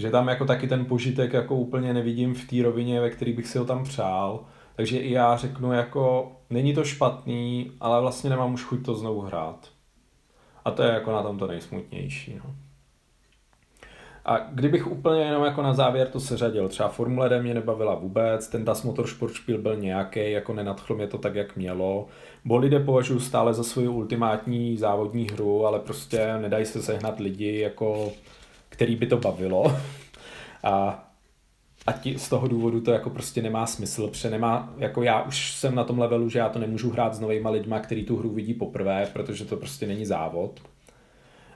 [0.00, 3.46] Že tam jako taky ten požitek jako úplně nevidím v té rovině, ve který bych
[3.46, 4.44] si ho tam přál.
[4.76, 9.20] Takže i já řeknu jako, není to špatný, ale vlastně nemám už chuť to znovu
[9.20, 9.68] hrát.
[10.64, 12.40] A to je jako na tom to nejsmutnější.
[12.44, 12.54] No.
[14.24, 18.48] A kdybych úplně jenom jako na závěr to seřadil, třeba Formule D mě nebavila vůbec,
[18.48, 22.06] ten Das Motorsport byl nějaký, jako nenadchlo mě to tak, jak mělo.
[22.44, 28.12] Bolide považuji stále za svoji ultimátní závodní hru, ale prostě nedají se sehnat lidi, jako,
[28.80, 29.76] který by to bavilo.
[30.64, 31.06] A
[31.86, 35.52] a ti, z toho důvodu to jako prostě nemá smysl, protože nemá, jako já už
[35.52, 38.30] jsem na tom levelu, že já to nemůžu hrát s novýma lidma, který tu hru
[38.30, 40.60] vidí poprvé, protože to prostě není závod.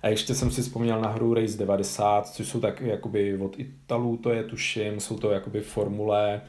[0.03, 4.17] A ještě jsem si vzpomněl na hru Race 90, což jsou tak jakoby od Italů,
[4.17, 6.41] to je tuším, jsou to jakoby formule,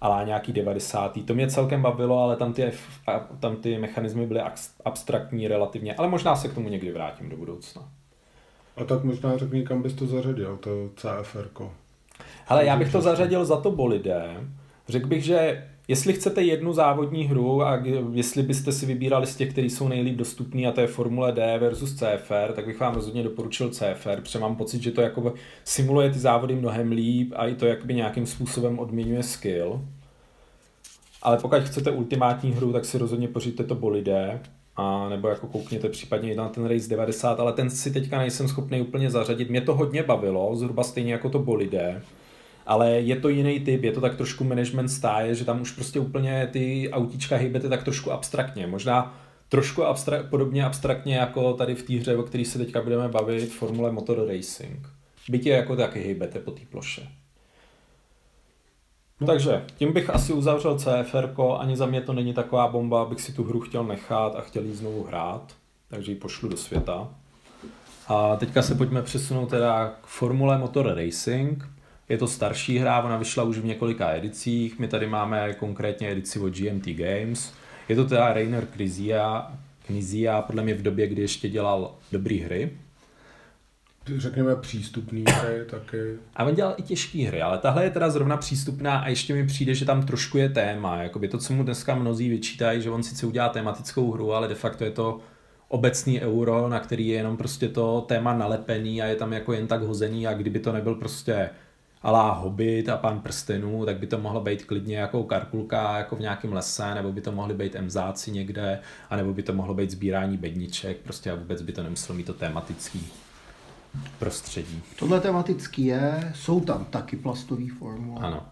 [0.00, 1.24] ale nějaký 90.
[1.24, 2.72] To mě celkem bavilo, ale tam ty,
[3.40, 4.40] tam ty mechanismy byly
[4.84, 8.01] abstraktní relativně, ale možná se k tomu někdy vrátím do budoucna.
[8.76, 11.48] A tak možná řekni, kam bys to zařadil, to CFR.
[11.54, 11.70] -ko.
[12.48, 14.36] Ale já bych to zařadil za to bolide.
[14.88, 17.82] Řekl bych, že jestli chcete jednu závodní hru a
[18.12, 21.58] jestli byste si vybírali z těch, které jsou nejlíp dostupné, a to je Formule D
[21.58, 26.10] versus CFR, tak bych vám rozhodně doporučil CFR, protože mám pocit, že to jako simuluje
[26.10, 29.80] ty závody mnohem líp a i to jakoby nějakým způsobem odměňuje skill.
[31.22, 34.40] Ale pokud chcete ultimátní hru, tak si rozhodně pořiďte to bolide,
[34.76, 38.80] a nebo jako koukněte případně na ten Race 90, ale ten si teďka nejsem schopný
[38.80, 39.50] úplně zařadit.
[39.50, 42.02] Mě to hodně bavilo, zhruba stejně jako to bolide
[42.66, 46.00] ale je to jiný typ, je to tak trošku management stáje, že tam už prostě
[46.00, 48.66] úplně ty autíčka hejbete tak trošku abstraktně.
[48.66, 53.08] Možná trošku abstra- podobně abstraktně jako tady v té hře, o které se teďka budeme
[53.08, 54.88] bavit, Formule Motor Racing.
[55.28, 57.08] Bytě jako taky hejbete po té ploše.
[59.22, 59.26] No.
[59.26, 63.32] Takže tím bych asi uzavřel CFR, ani za mě to není taková bomba, abych si
[63.32, 65.52] tu hru chtěl nechat a chtěl ji znovu hrát,
[65.88, 67.08] takže ji pošlu do světa.
[68.08, 71.68] A teďka se pojďme přesunout teda k Formule Motor Racing.
[72.08, 74.78] Je to starší hra, ona vyšla už v několika edicích.
[74.78, 77.52] My tady máme konkrétně edici od GMT Games.
[77.88, 79.52] Je to teda Rainer Knizia,
[79.86, 82.70] Knizia podle mě v době, kdy ještě dělal dobré hry.
[84.16, 86.18] Řekněme přístupný hry taky.
[86.36, 89.46] A on dělal i těžké hry, ale tahle je teda zrovna přístupná a ještě mi
[89.46, 91.02] přijde, že tam trošku je téma.
[91.02, 94.54] Jakoby to, co mu dneska mnozí vyčítají, že on sice udělá tematickou hru, ale de
[94.54, 95.20] facto je to
[95.68, 99.66] obecný euro, na který je jenom prostě to téma nalepený a je tam jako jen
[99.66, 101.50] tak hozený a kdyby to nebyl prostě
[102.02, 106.20] alá Hobbit a Pán prstenů, tak by to mohlo být klidně jako karkulka jako v
[106.20, 110.36] nějakém lese, nebo by to mohly být emzáci někde, anebo by to mohlo být sbírání
[110.36, 113.12] bedniček, prostě a vůbec by to nemuselo mít to tematický
[114.18, 114.82] prostředí.
[114.98, 118.26] Tohle tematický je, jsou tam taky plastové formule.
[118.26, 118.42] Ano.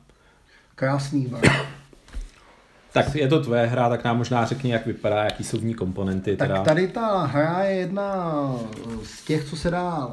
[0.75, 1.53] Krásný barv.
[2.93, 5.75] Tak je to tvoje hra, tak nám možná řekni, jak vypadá, jaký jsou v ní
[5.75, 6.37] komponenty.
[6.37, 6.57] Teda.
[6.57, 8.35] Tak tady ta hra je jedna
[9.03, 10.11] z těch, co se dá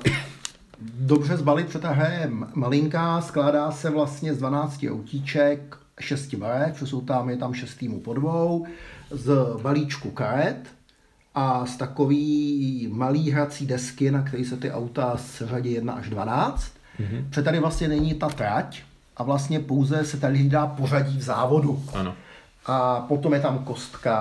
[0.82, 6.84] dobře zbalit, protože ta hra je malinká, skládá se vlastně z 12 autíček, 6 barev,
[6.86, 8.66] jsou tam, je tam 6 týmů po dvou,
[9.12, 10.77] z balíčku karet
[11.40, 16.72] a z takový malý hrací desky, na který se ty auta seřadí 1 až 12.
[17.00, 17.30] Mm-hmm.
[17.30, 18.84] Protože tady vlastně není ta trať
[19.18, 21.84] a vlastně pouze se tady dá pořadí v závodu.
[21.94, 22.16] Ano.
[22.66, 24.16] A potom je tam kostka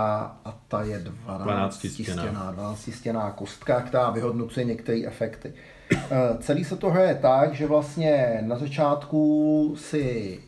[0.44, 5.52] a ta je 12, 12 stěná, 12 stěná kostka, která vyhodnocuje některé efekty.
[5.92, 6.09] Eh,
[6.40, 10.40] celý se to hraje tak, že vlastně na začátku si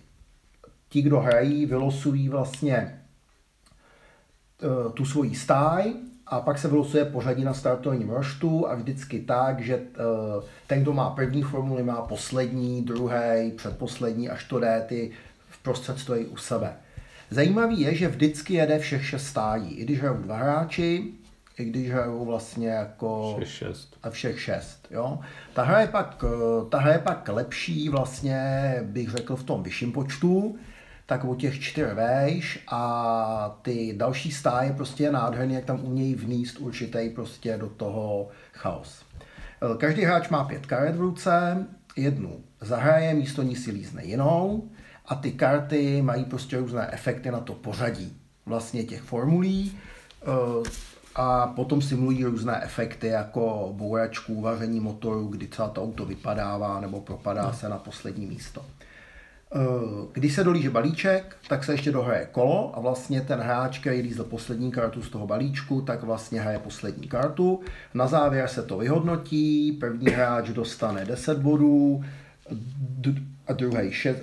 [0.89, 2.77] ti, kdo hrají, vylosují vlastně
[4.63, 5.95] eh, tu svoji stáj
[6.31, 10.93] a pak se vylosuje pořadí na startovním roštu a vždycky tak, že eh, ten, kdo
[10.93, 15.11] má první formuli, má poslední, druhý, předposlední, až to jde, ty
[15.49, 16.77] v prostřed stojí u sebe.
[17.31, 19.75] Zajímavý je, že vždycky jede všech šest stájí.
[19.75, 21.13] I když hrajou dva hráči,
[21.59, 23.35] i když hrajou vlastně jako...
[23.37, 23.97] Všech šest.
[24.03, 25.19] A všech šest, jo.
[25.55, 26.25] Ta hra, je pak,
[26.71, 28.41] ta hra je pak lepší vlastně,
[28.83, 30.57] bych řekl, v tom vyšším počtu,
[31.09, 36.15] tak o těch čtyř vejš a ty další stáje prostě je nádherný, jak tam umějí
[36.15, 39.05] vníst určitý prostě do toho chaos.
[39.79, 41.67] Každý hráč má pět karet v ruce,
[41.97, 44.69] jednu zahraje, místo ní si lízne jinou
[45.07, 49.79] a ty karty mají prostě různé efekty na to pořadí vlastně těch formulí
[51.15, 57.01] a potom simulují různé efekty jako bouračku, vaření motoru, kdy třeba to auto vypadává nebo
[57.01, 58.65] propadá se na poslední místo.
[59.55, 59.59] Eh,
[60.13, 64.25] když se dolíže balíček, tak se ještě dohraje kolo a vlastně ten hráč, který lízl
[64.25, 67.61] poslední kartu z toho balíčku, tak vlastně hraje poslední kartu.
[67.95, 72.05] Na závěr se to vyhodnotí, první hráč dostane 10 bodů
[73.47, 74.19] a druhý 6,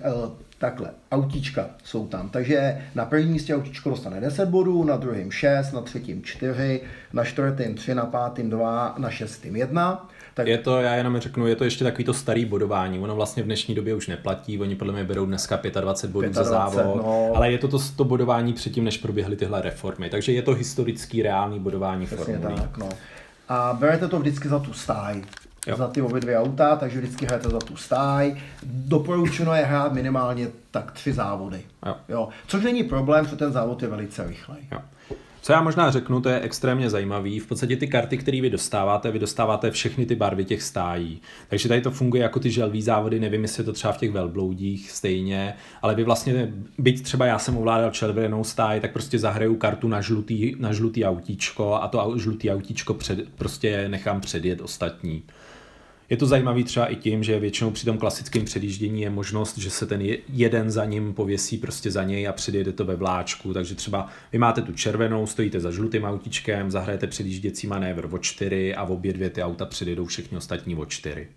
[0.58, 2.30] takhle, autíčka jsou tam.
[2.30, 6.82] Takže na prvním místě autíčko dostane 10 bodů, na druhém 6, na třetím 4,
[7.14, 10.10] na čtvrtém 3, na pátém 2, na šestém 1.
[10.36, 10.48] Tak...
[10.48, 13.00] Je to, já jenom řeknu, je to ještě takový to starý bodování.
[13.00, 16.34] Ono vlastně v dnešní době už neplatí, oni podle mě berou dneska 25 bodů 25,
[16.34, 17.32] za závod, no.
[17.36, 20.10] ale je to, to to bodování předtím, než proběhly tyhle reformy.
[20.10, 22.90] Takže je to historický, reálný bodování Přesně tak, no.
[23.50, 25.24] A berete to vždycky za tu stáj.
[25.68, 25.78] Jo.
[25.78, 28.42] za ty obě dvě auta, takže vždycky hrajete za tu stáj.
[28.64, 31.62] Doporučeno je hrát minimálně tak tři závody.
[31.86, 31.96] Jo.
[32.10, 32.30] Jo.
[32.48, 34.60] Což není problém, protože ten závod je velice rychlej.
[34.72, 34.80] Jo.
[35.46, 37.40] Co já možná řeknu, to je extrémně zajímavý.
[37.40, 41.22] V podstatě ty karty, které vy dostáváte, vy dostáváte všechny ty barvy těch stájí.
[41.48, 44.12] Takže tady to funguje jako ty želví závody, nevím, jestli je to třeba v těch
[44.12, 49.56] velbloudích stejně, ale vy vlastně, byť třeba já jsem ovládal červenou stáj, tak prostě zahraju
[49.56, 55.24] kartu na žlutý, na žlutý autíčko a to žlutý autíčko před, prostě nechám předjet ostatní.
[56.10, 59.70] Je to zajímavý třeba i tím, že většinou při tom klasickém předjíždění je možnost, že
[59.70, 63.54] se ten jeden za ním pověsí prostě za něj a předjede to ve vláčku.
[63.54, 68.76] Takže třeba vy máte tu červenou, stojíte za žlutým autíčkem, zahrajete předjížděcí manévr o čtyři
[68.76, 71.28] a obě dvě ty auta předjedou všechny ostatní o čtyři.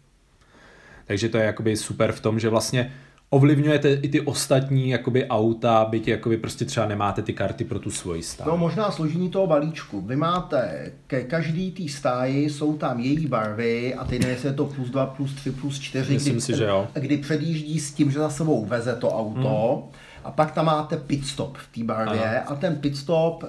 [1.05, 2.95] Takže to je jakoby super v tom, že vlastně
[3.31, 7.91] ovlivňujete i ty ostatní jakoby auta, byť jakoby prostě třeba nemáte ty karty pro tu
[7.91, 8.49] svoji stáji.
[8.51, 10.01] No možná složení toho balíčku.
[10.01, 14.65] Vy máte, ke každý té stáji jsou tam její barvy a teď nevím, je to
[14.65, 16.89] plus 2, plus 3, plus 4, Myslím kdy, si, že jo.
[16.95, 19.83] kdy předjíždí s tím, že za sebou veze to auto.
[19.83, 22.51] Hmm a pak tam máte pit stop v té barvě ano.
[22.51, 23.45] a ten pit stop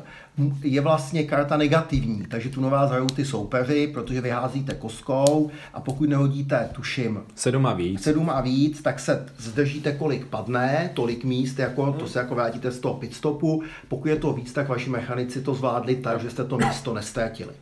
[0.64, 6.10] je vlastně karta negativní, takže tu nová hrajou ty soupeři, protože vyházíte koskou a pokud
[6.10, 11.60] nehodíte, tuším, sedm a víc, sedm a víc tak se zdržíte, kolik padne, tolik míst,
[11.60, 11.94] jako, hmm.
[11.94, 13.64] to se jako vrátíte z toho pit stopu.
[13.88, 17.54] Pokud je to víc, tak vaši mechanici to zvládli tak, že jste to místo nestratili.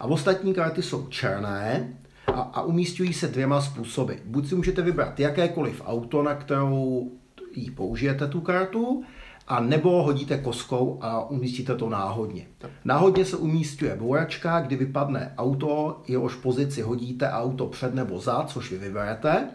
[0.00, 1.88] A ostatní karty jsou černé,
[2.26, 4.12] a, a umístují se dvěma způsoby.
[4.24, 7.10] Buď si můžete vybrat jakékoliv auto, na kterou
[7.54, 9.04] ji použijete tu kartu,
[9.50, 12.46] a nebo hodíte koskou a umístíte to náhodně.
[12.84, 18.70] Náhodně se umístuje bouračka, kdy vypadne auto, jehož pozici hodíte auto před nebo za, což
[18.70, 19.48] vy vyberete.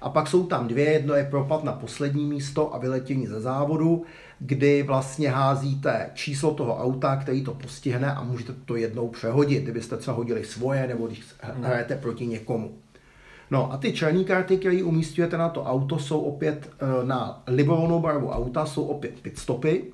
[0.00, 4.04] A pak jsou tam dvě, jedno je propad na poslední místo a vyletění ze závodu,
[4.38, 9.96] kdy vlastně házíte číslo toho auta, který to postihne a můžete to jednou přehodit, kdybyste
[9.96, 12.78] třeba hodili svoje nebo když hrajete proti někomu.
[13.50, 18.00] No a ty černé karty, které umístujete na to auto, jsou opět eh, na libovolnou
[18.00, 19.84] barvu auta, jsou opět pitstopy.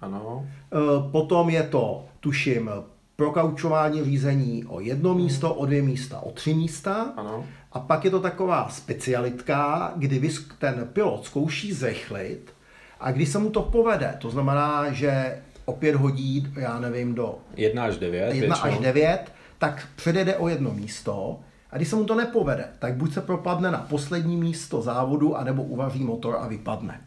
[0.00, 0.46] Ano.
[0.72, 0.76] Eh,
[1.12, 2.70] potom je to, tuším,
[3.16, 5.22] prokaučování řízení o jedno hmm.
[5.22, 7.12] místo, o dvě místa, o tři místa.
[7.16, 7.44] Ano.
[7.72, 12.52] A pak je to taková specialitka, kdy ten pilot zkouší zrychlit
[13.00, 17.84] a když se mu to povede, to znamená, že opět hodí, já nevím, do 1
[17.84, 21.40] až 9, 1 až 9 tak předjede o jedno místo
[21.70, 25.62] a když se mu to nepovede, tak buď se propadne na poslední místo závodu, anebo
[25.62, 27.00] uvaří motor a vypadne.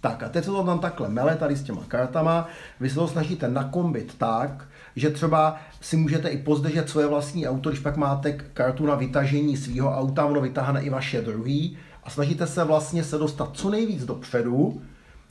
[0.00, 2.48] Tak a teď se to tam takhle mele tady s těma kartama,
[2.80, 4.64] vy se to snažíte nakombit tak,
[4.96, 9.56] že třeba si můžete i pozdržet svoje vlastní auto, když pak máte kartu na vytažení
[9.56, 11.78] svého auta, ono vytáhne i vaše druhý.
[12.04, 14.82] A snažíte se vlastně se dostat co nejvíc dopředu,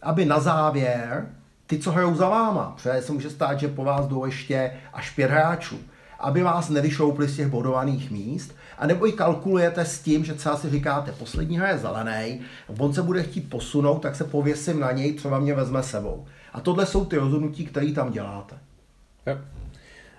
[0.02, 1.30] aby na závěr
[1.68, 5.10] ty, co hrajou za váma, protože se může stát, že po vás jdou ještě až
[5.10, 5.80] pět hráčů,
[6.22, 10.58] aby vás nevyšoupli z těch bodovaných míst, a nebo i kalkulujete s tím, že třeba
[10.58, 12.40] si říkáte, poslední je zelený,
[12.78, 16.26] on se bude chtít posunout, tak se pověsím na něj, třeba mě vezme sebou.
[16.54, 18.56] A tohle jsou ty rozhodnutí, které tam děláte.
[19.28, 19.38] Jo.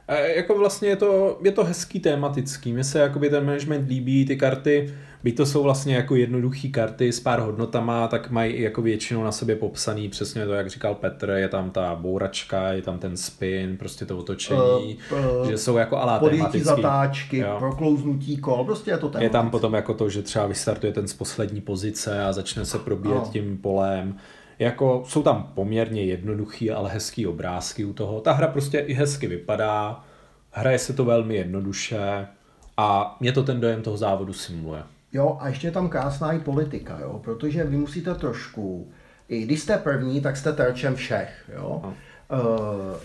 [0.09, 2.73] A jako vlastně je to, je to hezký tematický.
[2.73, 4.95] Mně se jakoby ten management líbí, ty karty,
[5.25, 9.33] byť to jsou vlastně jako jednoduché karty s pár hodnotama, tak mají jako většinou na
[9.33, 13.77] sobě popsaný přesně to, jak říkal Petr, je tam ta bouračka, je tam ten spin,
[13.77, 16.61] prostě to otočení, uh, uh, že jsou jako alá tematický.
[16.61, 17.57] zatáčky, jo.
[17.59, 19.25] proklouznutí kol, prostě je to tematický.
[19.25, 22.79] Je tam potom jako to, že třeba vystartuje ten z poslední pozice a začne se
[22.79, 23.31] probíjet uh.
[23.31, 24.17] tím polem
[24.59, 28.21] jako jsou tam poměrně jednoduchý, ale hezký obrázky u toho.
[28.21, 30.05] Ta hra prostě i hezky vypadá,
[30.51, 32.27] hraje se to velmi jednoduše
[32.77, 34.83] a mě to ten dojem toho závodu simuluje.
[35.13, 38.93] Jo, a ještě je tam krásná i politika, jo, protože vy musíte trošku,
[39.29, 41.81] i když jste první, tak jste terčem všech, jo.
[41.85, 41.95] No.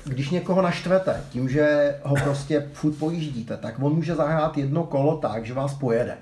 [0.04, 5.18] Když někoho naštvete tím, že ho prostě furt pojíždíte, tak on může zahrát jedno kolo
[5.18, 6.18] tak, že vás pojede.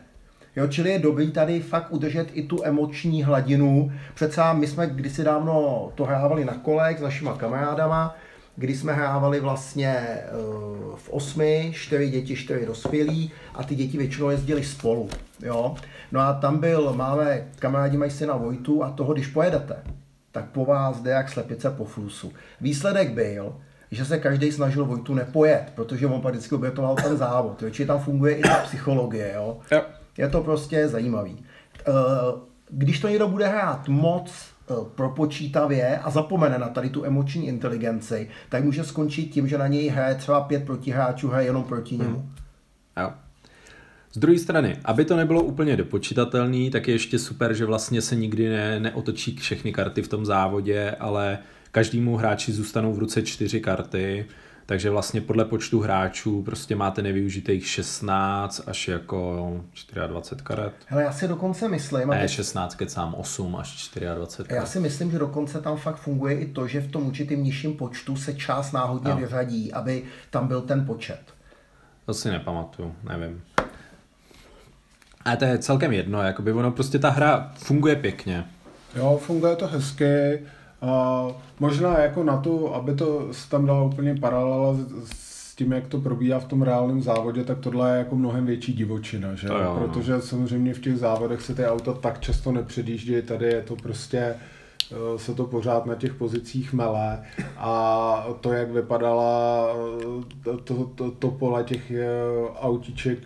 [0.56, 3.92] Jo, čili je dobrý tady fakt udržet i tu emoční hladinu.
[4.14, 8.16] Přece my jsme kdysi dávno to hrávali na kolek s našima kamarádama,
[8.56, 10.32] kdy jsme hrávali vlastně eh,
[10.96, 15.10] v osmi, čtyři děti, čtyři dospělí a ty děti většinou jezdili spolu.
[15.42, 15.76] Jo?
[16.12, 19.76] No a tam byl, máme, kamarádi mají syna Vojtu a toho, když pojedete,
[20.32, 22.34] tak po vás jde jak slepice po flusu.
[22.62, 23.56] Výsledek byl,
[23.92, 27.62] že se každý snažil Vojtu nepojet, protože on pak vždycky obětoval ten závod.
[27.62, 27.70] Jo?
[27.70, 29.32] Čili tam funguje i ta psychologie.
[29.36, 29.58] Jo?
[30.18, 31.46] Je to prostě zajímavý.
[31.88, 31.94] Uh,
[32.70, 34.55] když to někdo bude hrát moc eh,
[34.96, 39.88] propočítavě a zapomene na tady tu emoční inteligenci, tak může skončit tím, že na něj
[39.88, 42.16] hraje třeba pět protihráčů, hraje jenom proti němu.
[42.16, 42.32] Hmm.
[42.98, 43.14] Jo.
[44.12, 48.16] Z druhé strany, aby to nebylo úplně dopočítatelný, tak je ještě super, že vlastně se
[48.16, 51.38] nikdy ne, neotočí všechny karty v tom závodě, ale
[51.72, 54.26] každému hráči zůstanou v ruce čtyři karty,
[54.66, 59.52] takže vlastně podle počtu hráčů prostě máte nevyužitých 16 až jako
[60.08, 60.74] 24 karet.
[60.88, 62.10] Hele, já si dokonce myslím...
[62.10, 64.62] Ne, 16, kecám 8 až 24 karet.
[64.62, 67.74] Já si myslím, že dokonce tam fakt funguje i to, že v tom určitým nižším
[67.74, 69.18] počtu se čas náhodně no.
[69.18, 71.22] vyřadí, aby tam byl ten počet.
[72.06, 73.42] To si nepamatuju, nevím.
[75.26, 78.46] A to je celkem jedno, jakoby ono prostě ta hra funguje pěkně.
[78.96, 80.42] Jo, funguje to hezky.
[80.86, 81.28] A
[81.60, 84.76] možná jako na to, aby to tam dala úplně paralela
[85.06, 88.74] s tím, jak to probíhá v tom reálném závodě, tak tohle je jako mnohem větší
[88.74, 89.48] divočina, že?
[89.48, 89.88] To jo, no.
[89.88, 94.18] Protože samozřejmě v těch závodech se ty auta tak často nepředjíždějí, tady je to prostě
[94.18, 97.24] eh, se to pořád na těch pozicích mele
[97.58, 99.68] a to, jak vypadala
[100.54, 102.08] eh, to, to, to pole těch eh,
[102.60, 103.20] autíček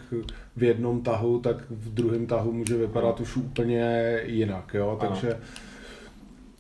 [0.56, 5.69] v jednom tahu, tak v druhém tahu může vypadat už úplně jinak, jo, takže ano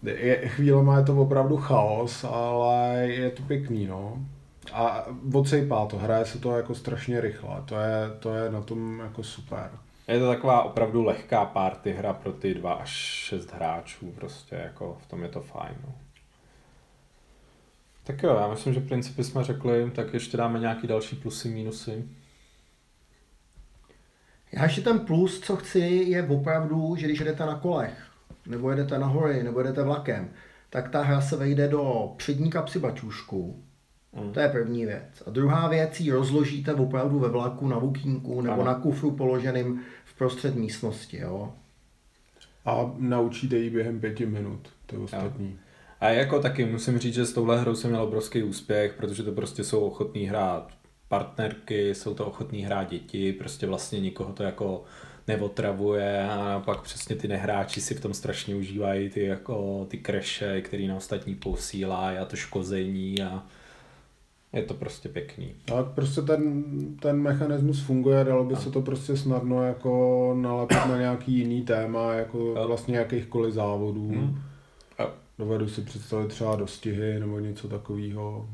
[0.03, 4.25] je, chvílema je to opravdu chaos, ale je to pěkný, no.
[4.73, 8.99] A odsejpá to, hraje se to jako strašně rychle, to je, to je na tom
[8.99, 9.71] jako super.
[10.07, 12.89] Je to taková opravdu lehká party hra pro ty dva až
[13.25, 15.75] šest hráčů, prostě jako v tom je to fajn.
[15.87, 15.93] No.
[18.03, 22.03] Tak jo, já myslím, že principy jsme řekli, tak ještě dáme nějaký další plusy, minusy.
[24.51, 28.08] Já ještě ten plus, co chci, je opravdu, že když jdete na kolech,
[28.49, 30.29] nebo jedete na hory, nebo jedete vlakem,
[30.69, 33.63] tak ta hra se vejde do přední kapsy bačůšku.
[34.13, 34.33] Mm.
[34.33, 35.23] To je první věc.
[35.25, 38.65] A druhá věc, ji rozložíte opravdu ve vlaku, na vukínku nebo ano.
[38.65, 41.17] na kufru položeným v prostřed místnosti.
[41.17, 41.53] Jo?
[42.65, 45.49] A naučíte ji během pěti minut, to je ostatní.
[45.49, 45.57] Jo.
[45.99, 49.31] A jako taky musím říct, že s touhle hrou jsem měl obrovský úspěch, protože to
[49.31, 50.71] prostě jsou ochotní hrát
[51.07, 54.83] partnerky, jsou to ochotní hrát děti, prostě vlastně nikoho to jako
[55.29, 60.61] neotravuje a pak přesně ty nehráči si v tom strašně užívají ty, jako, ty kreše,
[60.61, 63.43] který na ostatní posílá a to škození a
[64.53, 65.55] je to prostě pěkný.
[65.75, 66.63] A prostě ten,
[66.99, 68.59] ten mechanismus funguje, dalo by a.
[68.59, 72.65] se to prostě snadno jako nalepit na nějaký jiný téma, jako a.
[72.65, 74.07] vlastně jakýchkoliv závodů.
[74.07, 74.41] Hmm.
[74.97, 75.03] A.
[75.39, 78.49] Dovedu si představit třeba dostihy nebo něco takového.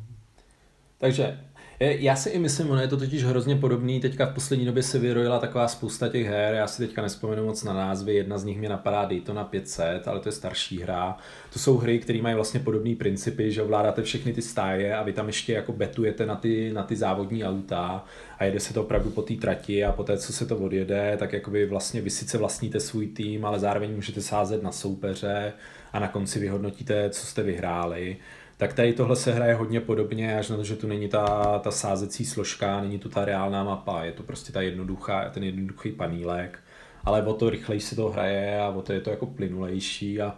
[0.98, 1.40] Takže
[1.80, 5.00] já si i myslím, ono je to totiž hrozně podobný, teďka v poslední době se
[5.00, 8.58] vyrojila taková spousta těch her, já si teďka nespomenu moc na názvy, jedna z nich
[8.58, 11.18] mě napadá Daytona 500, ale to je starší hra.
[11.54, 15.14] To jsou hry, které mají vlastně podobné principy, že ovládáte všechny ty stáje a vy
[15.14, 18.06] tam ještě jako betujete na ty, na ty závodní auta
[18.40, 21.34] a jede se to opravdu po té trati a poté, co se to odjede, tak
[21.34, 25.54] jakoby vlastně vy sice vlastníte svůj tým, ale zároveň můžete sázet na soupeře
[25.94, 28.18] a na konci vyhodnotíte, co jste vyhráli
[28.58, 31.72] tak tady tohle se hraje hodně podobně, až na to, že tu není ta, ta
[31.72, 36.60] sázecí složka, není tu ta reálná mapa, je to prostě ta jednoduchá, ten jednoduchý panílek,
[37.04, 40.36] ale o to rychleji se to hraje a o to je to jako plynulejší a,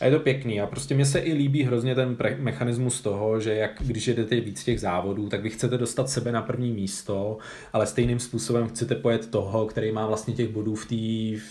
[0.00, 3.40] a je to pěkný a prostě mně se i líbí hrozně ten pre- mechanismus toho,
[3.40, 7.38] že jak když jedete víc těch závodů, tak vy chcete dostat sebe na první místo,
[7.72, 10.86] ale stejným způsobem chcete pojet toho, který má vlastně těch bodů v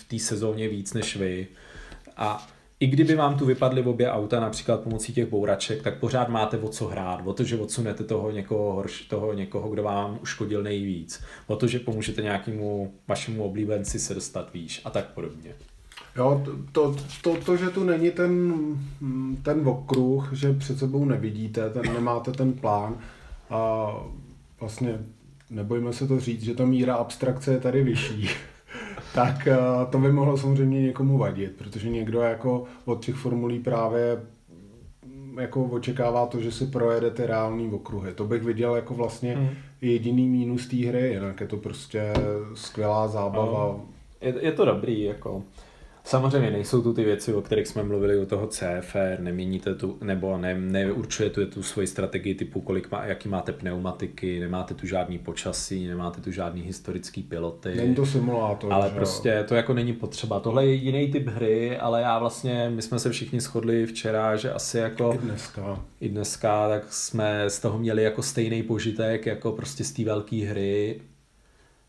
[0.08, 1.48] té v sezóně víc než vy.
[2.18, 2.48] A
[2.80, 6.68] i kdyby vám tu vypadly obě auta, například pomocí těch bouraček, tak pořád máte o
[6.68, 11.24] co hrát, o to, že odsunete toho někoho, horš, toho někoho, kdo vám uškodil nejvíc,
[11.48, 15.56] o to, že pomůžete nějakému vašemu oblíbenci se dostat výš a tak podobně.
[16.16, 18.54] Jo, to, to, to, že tu není ten,
[19.44, 22.98] ten okruh, že před sebou nevidíte, ten, nemáte ten plán
[23.50, 23.92] a
[24.60, 25.00] vlastně
[25.50, 28.30] nebojme se to říct, že ta míra abstrakce je tady vyšší.
[29.14, 29.58] Tak eh,
[29.90, 34.22] to by mohlo samozřejmě někomu vadit, protože někdo jako od těch formulí právě
[35.06, 38.14] mm, jako očekává to, že si projedete reální okruhy.
[38.14, 39.50] To bych viděl jako vlastně hmm.
[39.82, 42.14] jediný mínus té hry, jinak je to prostě
[42.54, 43.80] skvělá zábava.
[44.22, 45.44] Je, je to dobrý, jako
[46.06, 50.38] Samozřejmě nejsou tu ty věci, o kterých jsme mluvili u toho CFR, neměníte tu, nebo
[50.38, 55.88] ne, neurčujete tu svoji strategii typu, kolik má, jaký máte pneumatiky, nemáte tu žádný počasí,
[55.88, 57.76] nemáte tu žádný historický piloty.
[57.76, 58.74] Není to simulátor.
[58.74, 58.96] Ale že?
[58.96, 60.40] prostě to jako není potřeba.
[60.40, 64.54] Tohle je jiný typ hry, ale já vlastně, my jsme se všichni shodli včera, že
[64.54, 65.14] asi jako...
[65.14, 65.80] I dneska.
[66.00, 70.36] I dneska, tak jsme z toho měli jako stejný požitek, jako prostě z té velké
[70.36, 71.02] hry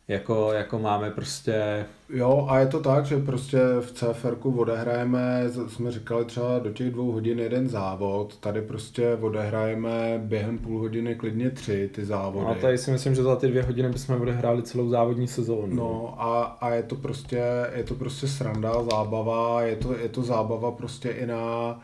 [0.08, 1.86] jako, jako máme prostě...
[2.08, 6.90] Jo, a je to tak, že prostě v CFR odehrajeme, jsme říkali třeba do těch
[6.90, 12.46] dvou hodin jeden závod, tady prostě odehrajeme během půl hodiny klidně tři ty závody.
[12.46, 15.74] No a tady si myslím, že za ty dvě hodiny bychom odehráli celou závodní sezónu.
[15.74, 17.42] No a, a je to prostě,
[17.74, 21.80] je to prostě sranda, zábava, je to, je to zábava prostě i na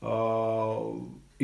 [0.00, 1.00] uh,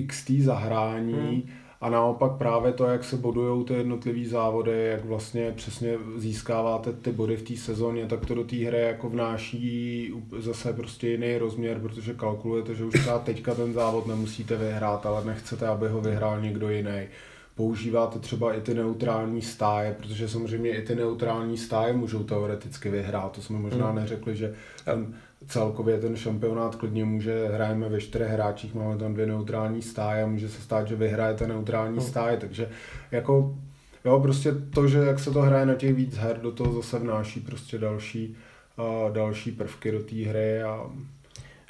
[0.07, 5.53] XT zahrání, hmm a naopak právě to, jak se bodují ty jednotlivé závody, jak vlastně
[5.57, 10.73] přesně získáváte ty body v té sezóně, tak to do té hry jako vnáší zase
[10.73, 15.69] prostě jiný rozměr, protože kalkulujete, že už třeba teďka ten závod nemusíte vyhrát, ale nechcete,
[15.69, 17.09] aby ho vyhrál někdo jiný
[17.55, 23.33] používáte třeba i ty neutrální stáje, protože samozřejmě i ty neutrální stáje můžou teoreticky vyhrát.
[23.33, 23.97] To jsme možná hmm.
[23.97, 24.55] neřekli, že
[24.85, 25.15] ten,
[25.47, 30.27] celkově ten šampionát klidně může, hrajeme ve čtyřech hráčích, máme tam dvě neutrální stáje a
[30.27, 32.07] může se stát, že vyhrajete neutrální hmm.
[32.07, 32.69] stáje, takže
[33.11, 33.57] jako
[34.05, 36.99] jo, prostě to, že jak se to hraje na těch víc her, do toho zase
[36.99, 38.37] vnáší prostě další,
[38.79, 40.91] uh, další prvky do té hry a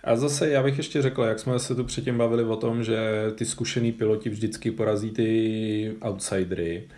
[0.04, 2.96] a zase já bych ještě řekl, jak jsme se tu předtím bavili o tom, že
[3.34, 6.88] ty zkušený piloti vždycky porazí ty outsidery,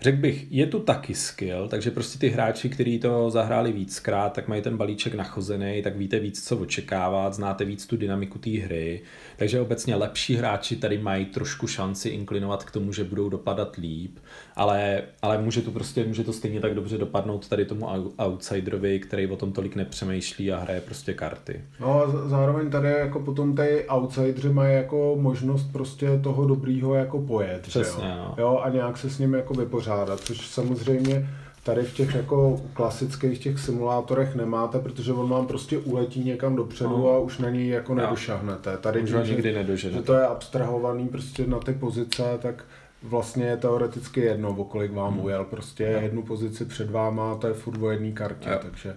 [0.00, 4.48] Řekl bych, je tu taky skill, takže prostě ty hráči, kteří to zahráli víckrát, tak
[4.48, 9.02] mají ten balíček nachozený, tak víte víc, co očekávat, znáte víc tu dynamiku té hry.
[9.36, 14.18] Takže obecně lepší hráči tady mají trošku šanci inklinovat k tomu, že budou dopadat líp,
[14.56, 17.86] ale, ale může to prostě, může to stejně tak dobře dopadnout tady tomu
[18.18, 21.60] outsiderovi, který o tom tolik nepřemýšlí a hraje prostě karty.
[21.80, 27.18] No a zároveň tady jako potom ty outsidři mají jako možnost prostě toho dobrýho jako
[27.18, 27.62] pojet.
[27.62, 28.14] Přesně, jo?
[28.16, 28.34] No.
[28.38, 28.60] jo?
[28.64, 29.85] a nějak se s ním jako vypořádat,
[30.16, 31.28] což samozřejmě
[31.62, 36.98] tady v těch jako klasických těch simulátorech nemáte, protože on vám prostě uletí někam dopředu
[36.98, 37.10] no.
[37.10, 38.76] a už na něj jako nedošahnete.
[38.76, 42.64] Tady už tím, nikdy že, že to je abstrahovaný prostě na ty pozice, tak
[43.02, 45.24] vlastně je teoreticky jedno, o kolik vám hmm.
[45.24, 45.44] ujel.
[45.44, 46.00] Prostě jo.
[46.00, 48.58] jednu pozici před váma a to je furt o jedné kartě, jo.
[48.62, 48.96] takže...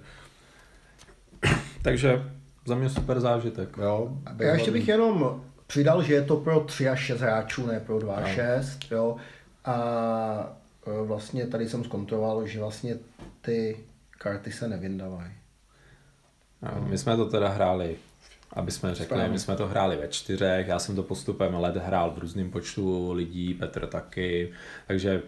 [1.82, 2.24] takže
[2.66, 3.78] za mě super zážitek.
[3.82, 4.10] Jo,
[4.40, 8.00] Já ještě bych jenom přidal, že je to pro 3 až 6 hráčů, ne pro
[8.00, 8.80] 2 až 6.
[8.92, 9.16] Jo.
[9.66, 12.98] A vlastně tady jsem zkontroloval, že vlastně
[13.42, 13.78] ty
[14.18, 15.32] karty se nevyndávají.
[16.80, 17.98] My jsme to teda hráli,
[18.54, 19.34] aby jsme řekli, Správně.
[19.34, 23.12] my jsme to hráli ve čtyřech, já jsem to postupem let hrál v různém počtu
[23.12, 24.54] lidí, Petr taky,
[24.88, 25.22] takže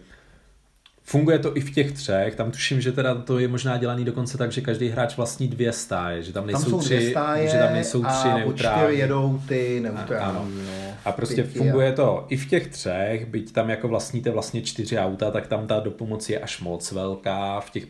[1.04, 4.38] Funguje to i v těch třech, tam tuším, že teda to je možná dělaný dokonce
[4.38, 7.58] tak, že každý hráč vlastní dvě stáje, že tam nejsou tam jsou tři, stáje že
[7.58, 8.98] tam nejsou tři a neutrální.
[8.98, 10.38] jedou ty neutrální.
[10.38, 10.48] Ano.
[10.66, 11.96] No, a prostě pěti, funguje a...
[11.96, 15.80] to i v těch třech, byť tam jako vlastníte vlastně čtyři auta, tak tam ta
[15.80, 17.84] dopomoc je až moc velká, v těch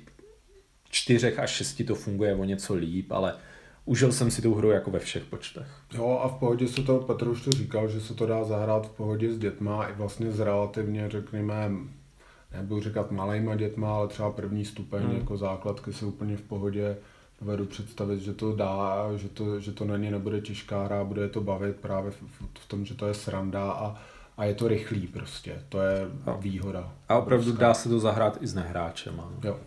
[0.90, 3.34] čtyřech až šesti to funguje o něco líp, ale
[3.86, 5.68] užil jsem si tu hru jako ve všech počtech.
[5.94, 8.88] Jo a v pohodě se to, Petr už to říkal, že se to dá zahrát
[8.88, 11.72] v pohodě s dětma i vlastně s relativně, řekněme,
[12.54, 15.18] nebudu říkat malejma dětma, ale třeba první stupeň hmm.
[15.18, 16.98] jako základky se úplně v pohodě
[17.42, 21.30] dovedu představit, že to dá, že to, že to na ně nebude těžká hra, bude
[21.30, 22.22] to bavit právě v,
[22.60, 23.96] v tom, že to je sranda a,
[24.38, 26.94] a je to rychlý prostě, to je a, výhoda.
[27.10, 27.62] A opravdu prostě.
[27.62, 29.14] dá se to zahrát i s nehráčem.
[29.20, 29.32] Ano.
[29.44, 29.58] Jo.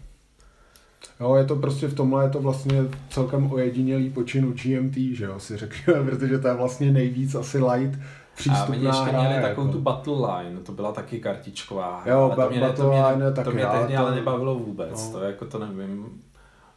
[1.20, 5.24] Jo, je to prostě v tomhle je to vlastně celkem ojedinělý počin u GMT, že
[5.24, 8.00] jo, si řekněme, protože to je vlastně nejvíc asi light
[8.34, 9.78] přístupná A my ještě hra, měli takovou jako.
[9.78, 13.32] tu Battle Line, to byla taky kartičková Jo, ale to mě, Battle to mě, Line
[13.32, 14.00] to mě tehdy to...
[14.00, 15.12] ale nebavilo vůbec, no.
[15.12, 16.22] to jako to nevím.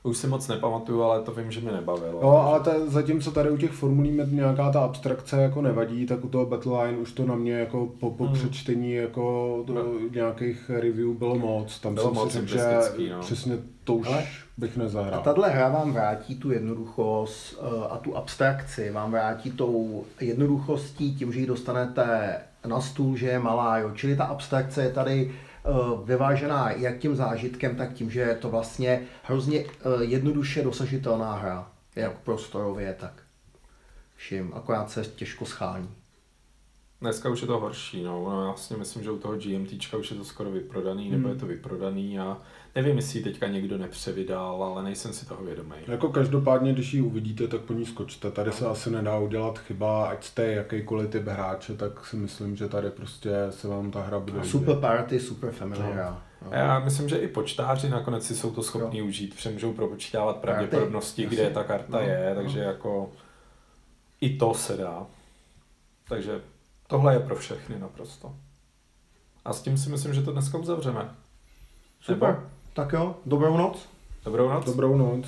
[0.08, 2.20] Už si moc nepamatuju, ale to vím, že mi nebavilo.
[2.22, 6.30] Jo, ale to, zatímco tady u těch formulí nějaká ta abstrakce jako nevadí, tak u
[6.30, 8.34] toho Battleline už to na mě jako po, po hmm.
[8.34, 9.84] přečtení jako do no.
[10.14, 11.80] nějakých review bylo moc.
[11.80, 13.20] Tam bylo jsem moc si řekl, že no.
[13.20, 14.24] přesně to už ale
[14.58, 15.20] bych nezahrál.
[15.20, 21.16] A tahle hra vám vrátí tu jednoduchost eh, a tu abstrakci, vám vrátí tou jednoduchostí
[21.16, 22.38] tím, že ji dostanete
[22.68, 23.92] na stůl, že je malá, jo.
[23.96, 25.32] čili ta abstrakce je tady
[26.04, 31.72] vyvážená jak tím zážitkem, tak tím, že je to vlastně hrozně eh, jednoduše dosažitelná hra,
[31.96, 33.24] jak prostorově, tak
[34.16, 35.90] všim, akorát se těžko schání.
[37.02, 38.26] Dneska už je to horší, no.
[38.30, 41.12] no já vlastně myslím, že u toho GMTčka už je to skoro vyprodaný, hmm.
[41.12, 42.38] nebo je to vyprodaný a
[42.78, 45.76] nevím, jestli teďka někdo nepřevydal, ale nejsem si toho vědomý.
[45.88, 48.32] Jako každopádně, když ji uvidíte, tak po ní skočte.
[48.32, 52.68] Tady se asi nedá udělat chyba, ať jste jakýkoliv typ hráče, tak si myslím, že
[52.68, 55.94] tady prostě se vám ta hra bude Super party, super family no.
[55.94, 56.24] hra.
[56.46, 56.52] No.
[56.52, 59.06] Já myslím, že i počtáři nakonec si jsou to schopni jo.
[59.06, 62.08] užít, protože můžou propočítávat pravděpodobnosti, kde ta karta no.
[62.08, 62.66] je, takže no.
[62.66, 63.12] jako
[64.22, 65.06] i to se dá.
[66.10, 66.42] Takže
[66.88, 68.36] Tohle je pro všechny naprosto.
[69.46, 71.10] A s tím si myslím, že to dneska uzavřeme.
[72.00, 72.30] Super.
[72.30, 72.57] Nebo?
[72.78, 73.88] Tak jo, dobrou noc.
[74.26, 74.66] Dobrou noc.
[74.66, 75.26] Dobrou noc.